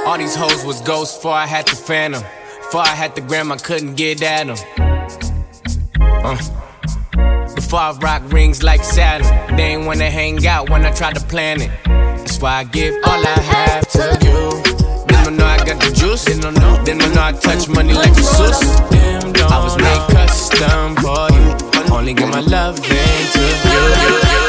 All 0.08 0.18
these 0.18 0.36
hoes 0.36 0.64
was 0.64 0.80
ghosts 0.82 1.18
before 1.18 1.34
I 1.34 1.46
had 1.46 1.68
to 1.68 1.76
phantom. 1.76 2.24
Before 2.62 2.82
I 2.82 2.96
had 2.96 3.16
the 3.16 3.22
gram, 3.22 3.52
I 3.52 3.58
couldn't 3.58 3.96
get 3.96 4.22
at 4.24 4.48
them. 4.48 4.58
Uh. 6.00 6.38
I 7.74 7.92
rock 8.00 8.24
rings 8.32 8.64
like 8.64 8.84
Saturn, 8.84 9.56
they 9.56 9.74
ain't 9.74 9.86
wanna 9.86 10.10
hang 10.10 10.46
out 10.48 10.70
when 10.70 10.86
I 10.86 10.92
try 10.92 11.12
to 11.14 11.20
plan 11.26 11.62
it. 11.62 11.72
That's 11.86 12.40
why 12.40 12.60
I 12.60 12.64
give 12.64 12.96
all 13.06 13.26
I 13.26 13.40
have 13.40 13.88
to 13.90 14.18
you. 14.26 14.62
Then 15.08 15.28
I 15.28 15.30
know 15.30 15.46
I 15.46 15.58
got 15.58 15.80
the 15.82 15.92
juice. 15.94 16.26
Then 16.26 16.44
I 16.46 16.52
know, 16.52 16.84
then 16.84 17.02
I 17.02 17.08
know 17.14 17.22
I 17.22 17.32
touch 17.32 17.68
money 17.68 17.94
like 17.94 18.12
a 18.12 18.24
sus. 18.24 18.62
I 19.52 19.64
was 19.64 19.78
made 19.78 20.04
custom 20.10 20.96
for 20.98 21.30
you. 21.34 21.96
Only 21.96 22.14
give 22.14 22.30
my 22.30 22.42
love 22.42 22.78
into 22.78 23.40
you. 23.40 23.60
Girl, 23.64 24.49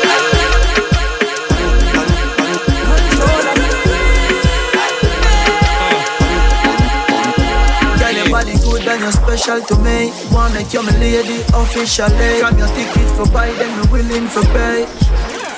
you're 9.10 9.36
special 9.36 9.60
to 9.62 9.76
me. 9.82 10.12
Wanna 10.30 10.54
make 10.54 10.72
you 10.72 10.82
my 10.82 10.96
lady 10.98 11.42
officially. 11.54 12.40
From 12.40 12.58
your 12.58 12.68
ticket 12.68 13.08
for 13.16 13.26
buy, 13.30 13.50
then 13.58 13.70
we 13.90 14.02
willing 14.02 14.28
for 14.28 14.42
pay. 14.54 14.86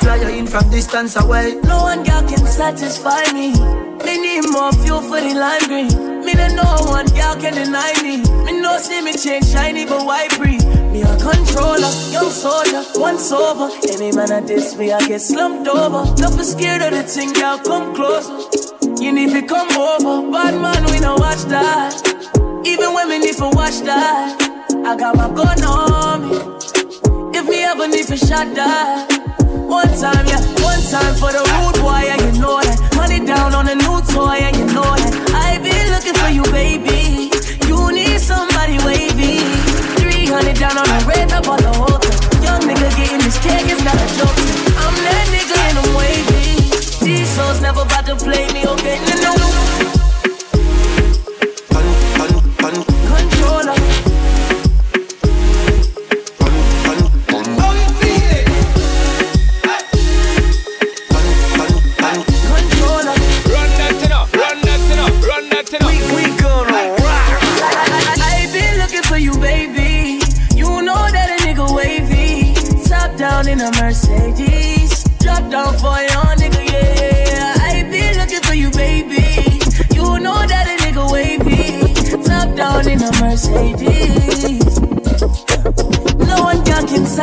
Fly 0.01 0.19
in 0.31 0.47
from 0.47 0.69
distance 0.71 1.17
away. 1.17 1.55
No 1.63 1.83
one 1.83 2.03
girl 2.03 2.23
can 2.23 2.45
satisfy 2.47 3.23
me. 3.33 3.53
Me 4.05 4.15
need 4.21 4.51
more 4.51 4.73
fuel 4.73 5.01
for 5.01 5.21
the 5.21 5.35
lime 5.35 5.67
green. 5.69 6.25
Me 6.25 6.35
don't 6.35 6.57
know 6.57 6.77
one 6.87 7.07
girl 7.07 7.35
can 7.37 7.55
deny 7.55 7.93
me. 8.03 8.23
Me 8.45 8.61
no 8.61 8.79
see 8.79 9.01
me 9.03 9.13
change 9.13 9.47
shiny, 9.47 9.85
but 9.85 10.05
why 10.05 10.29
breathe? 10.39 10.65
Me 10.91 11.03
a 11.03 11.17
controller, 11.19 11.93
young 12.11 12.31
soldier, 12.31 12.83
once 12.97 13.31
over. 13.33 13.71
Any 13.89 14.13
man 14.13 14.33
at 14.33 14.47
this 14.47 14.77
me, 14.77 14.93
I 14.93 15.07
get 15.07 15.21
slumped 15.21 15.69
over. 15.69 16.05
Nothing 16.21 16.45
scared 16.45 16.83
of 16.83 16.93
the 16.93 17.03
thing, 17.03 17.33
girl, 17.33 17.59
come 17.59 17.95
closer. 17.95 18.33
You 19.03 19.13
need 19.13 19.31
to 19.31 19.43
come 19.43 19.71
over, 19.77 20.31
bad 20.31 20.61
man, 20.61 20.85
we 20.93 21.01
don't 21.01 21.21
watch 21.21 21.43
that. 21.45 22.12
Even 22.65 22.95
when 22.95 23.09
me 23.09 23.19
need 23.19 23.37
to 23.37 23.51
watch 23.51 23.81
that, 23.83 24.39
I 24.87 24.97
got 24.97 25.17
my 25.17 25.27
gun 25.35 25.59
on 25.65 26.31
me. 26.31 26.39
If 27.35 27.49
me 27.49 27.65
ever 27.65 27.89
need 27.89 28.07
to 28.07 28.17
shot 28.17 28.55
that. 28.55 29.11
One 29.67 29.91
time, 29.99 30.27
yeah, 30.31 30.39
one 30.63 30.79
time 30.87 31.15
for 31.19 31.35
the 31.35 31.43
rude 31.43 31.83
boy, 31.83 32.07
yeah, 32.07 32.23
you 32.23 32.39
know 32.39 32.63
that. 32.63 32.79
Money 32.95 33.25
down 33.27 33.55
on 33.55 33.67
a 33.67 33.75
new 33.75 33.99
toy, 34.15 34.39
yeah, 34.39 34.55
you 34.55 34.67
know 34.71 34.87
that. 34.95 35.11
I 35.35 35.59
been 35.59 35.91
looking 35.91 36.15
for 36.15 36.31
you, 36.31 36.47
baby. 36.55 37.35
You 37.67 37.91
need 37.91 38.21
somebody 38.21 38.79
wavy. 38.87 39.43
300 39.99 40.55
down 40.55 40.79
on 40.79 40.87
a 40.87 40.99
red 41.03 41.33
up 41.33 41.49
on 41.49 41.59
the 41.59 41.73
whole 41.75 41.99
thing. 41.99 42.47
Young 42.47 42.63
nigga 42.63 42.89
getting 42.95 43.23
this 43.27 43.43
cake, 43.43 43.67
it's 43.67 43.83
not 43.83 43.99
a 43.99 44.09
joke. 44.15 44.39
I'm 44.79 44.95
that 45.03 45.27
nigga 45.35 45.57
and 45.67 45.77
I'm 45.83 45.91
wavy. 45.99 46.71
These 47.03 47.29
souls 47.35 47.61
never 47.61 47.83
about 47.83 48.07
to 48.07 48.15
play 48.15 48.47
me, 48.55 48.67
okay? 48.71 49.12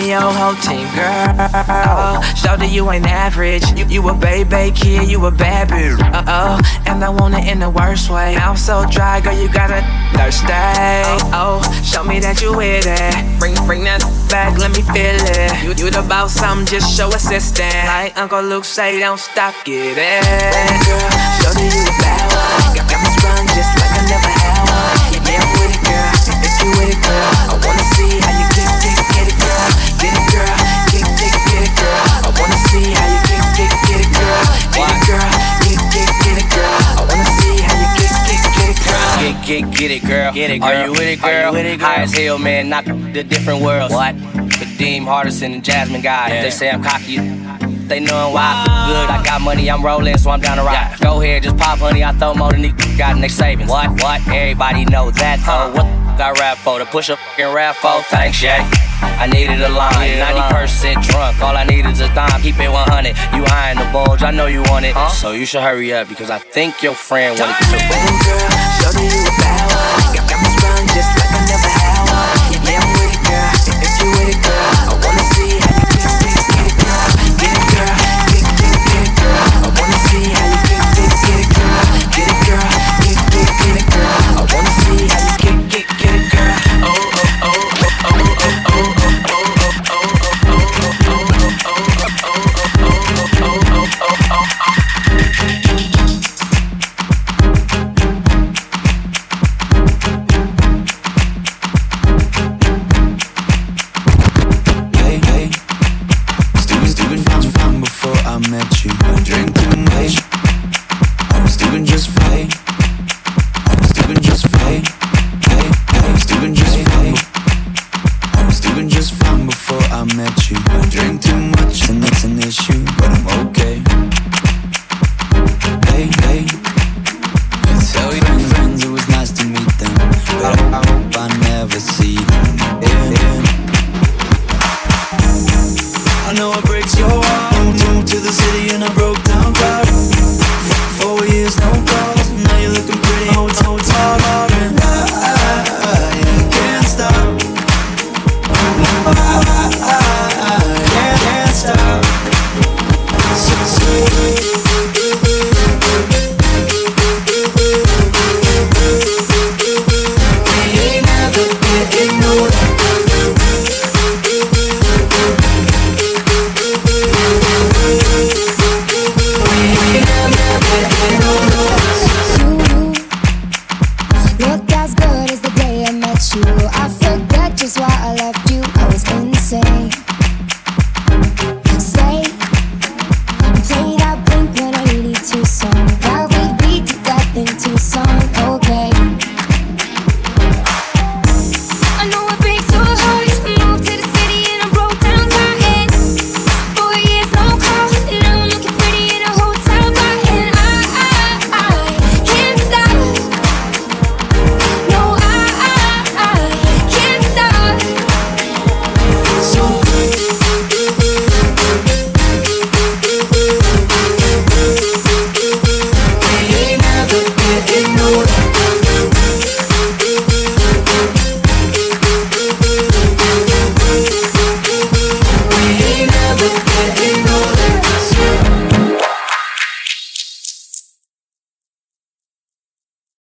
know 0.00 0.06
your 0.06 0.32
whole 0.32 0.54
team, 0.56 0.86
girl. 0.94 2.22
Show 2.34 2.56
that 2.56 2.70
you 2.70 2.90
ain't 2.90 3.06
average. 3.06 3.64
You, 3.76 3.84
you 3.86 4.08
a 4.08 4.14
baby 4.14 4.72
kid, 4.74 5.08
you 5.08 5.24
a 5.26 5.30
bad 5.30 5.68
bitch. 5.68 6.00
Uh 6.00 6.24
oh, 6.26 6.82
and 6.86 7.04
I 7.04 7.10
want 7.10 7.34
it 7.34 7.46
in 7.46 7.58
the 7.60 7.70
worst 7.70 8.10
way. 8.10 8.36
I'm 8.36 8.56
so 8.56 8.84
dry, 8.90 9.20
girl, 9.20 9.36
you 9.36 9.52
gotta 9.52 9.82
thirsty. 10.16 10.46
Oh, 11.32 11.60
show 11.84 12.04
me 12.04 12.20
that 12.20 12.40
you 12.40 12.56
with 12.56 12.86
it. 12.86 13.38
Bring, 13.38 13.54
bring 13.66 13.84
that 13.84 14.00
back, 14.30 14.58
let 14.58 14.70
me 14.76 14.82
feel 14.82 15.18
it. 15.36 15.52
You, 15.62 15.84
you 15.84 15.90
the 15.90 16.02
boss, 16.08 16.32
something, 16.32 16.66
just 16.66 16.96
show 16.96 17.08
assistance. 17.08 17.74
Like 17.86 18.16
Uncle 18.16 18.42
Luke 18.42 18.64
say, 18.64 18.98
don't 19.00 19.20
stop, 19.20 19.54
get 19.64 19.96
it. 19.98 20.24
Show 21.42 21.52
you 21.60 21.68
a 21.68 21.94
bad 22.00 22.19
girl. 40.30 40.34
Get 40.34 40.50
it, 40.50 40.58
girl. 40.60 40.68
Are 40.68 40.86
you 40.86 40.92
with 40.92 41.00
it, 41.02 41.20
girl? 41.20 41.52
With 41.52 41.66
it, 41.66 41.78
girl? 41.78 41.88
High 41.88 42.02
as 42.02 42.16
hell, 42.16 42.38
man. 42.38 42.68
Not 42.68 42.84
the 42.84 43.24
different 43.24 43.62
worlds. 43.62 43.92
What? 43.92 44.14
Kadeem 44.16 45.02
Hardison 45.02 45.54
and 45.54 45.64
Jasmine 45.64 46.02
Guy. 46.02 46.42
They 46.42 46.50
say 46.50 46.70
I'm 46.70 46.82
cocky. 46.82 47.16
They 47.90 47.98
knowin' 47.98 48.32
why. 48.32 48.64
Good, 48.86 49.10
I 49.10 49.20
got 49.24 49.40
money, 49.40 49.68
I'm 49.68 49.84
rolling, 49.84 50.16
so 50.16 50.30
I'm 50.30 50.40
down 50.40 50.58
to 50.58 50.62
ride. 50.62 50.96
Go 51.00 51.20
ahead, 51.20 51.42
just 51.42 51.56
pop 51.56 51.80
honey, 51.80 52.04
I 52.04 52.12
throw 52.12 52.34
more 52.34 52.52
than 52.52 52.62
these 52.62 52.72
got 52.98 53.16
in 53.16 53.20
their 53.20 53.28
savings. 53.28 53.68
What? 53.68 53.90
What? 54.00 54.20
Everybody 54.28 54.84
know 54.84 55.10
that, 55.10 55.42
though. 55.44 55.80
Uh. 55.80 55.84
What 55.84 56.16
the 56.16 56.24
I 56.24 56.30
rap 56.32 56.58
for? 56.58 56.78
To 56.78 56.86
push 56.86 57.08
a 57.08 57.16
fucking 57.16 57.52
rap 57.52 57.74
for? 57.76 57.88
Oh, 57.88 58.02
thanks, 58.08 58.38
Jay. 58.38 58.58
I 59.02 59.26
needed 59.26 59.60
a 59.60 59.68
line, 59.70 60.20
90% 60.20 61.02
drunk. 61.02 61.40
All 61.42 61.56
I 61.56 61.64
need 61.64 61.84
is 61.86 62.00
a 62.00 62.06
dime, 62.14 62.40
keep 62.40 62.60
it 62.60 62.70
100. 62.70 63.16
You 63.34 63.44
eyeing 63.48 63.78
the 63.78 63.90
bulge, 63.92 64.22
I 64.22 64.30
know 64.30 64.46
you 64.46 64.62
want 64.64 64.84
it. 64.84 64.94
Huh? 64.94 65.08
So 65.08 65.32
you 65.32 65.44
should 65.44 65.62
hurry 65.62 65.92
up 65.92 66.08
because 66.08 66.30
I 66.30 66.38
think 66.38 66.82
your 66.82 66.94
friend 66.94 67.40
wanted 67.40 67.56
to. 67.58 67.64
Show 67.66 68.92
that 68.92 69.02
you 69.02 69.20
a 69.20 69.40
bad 69.40 70.09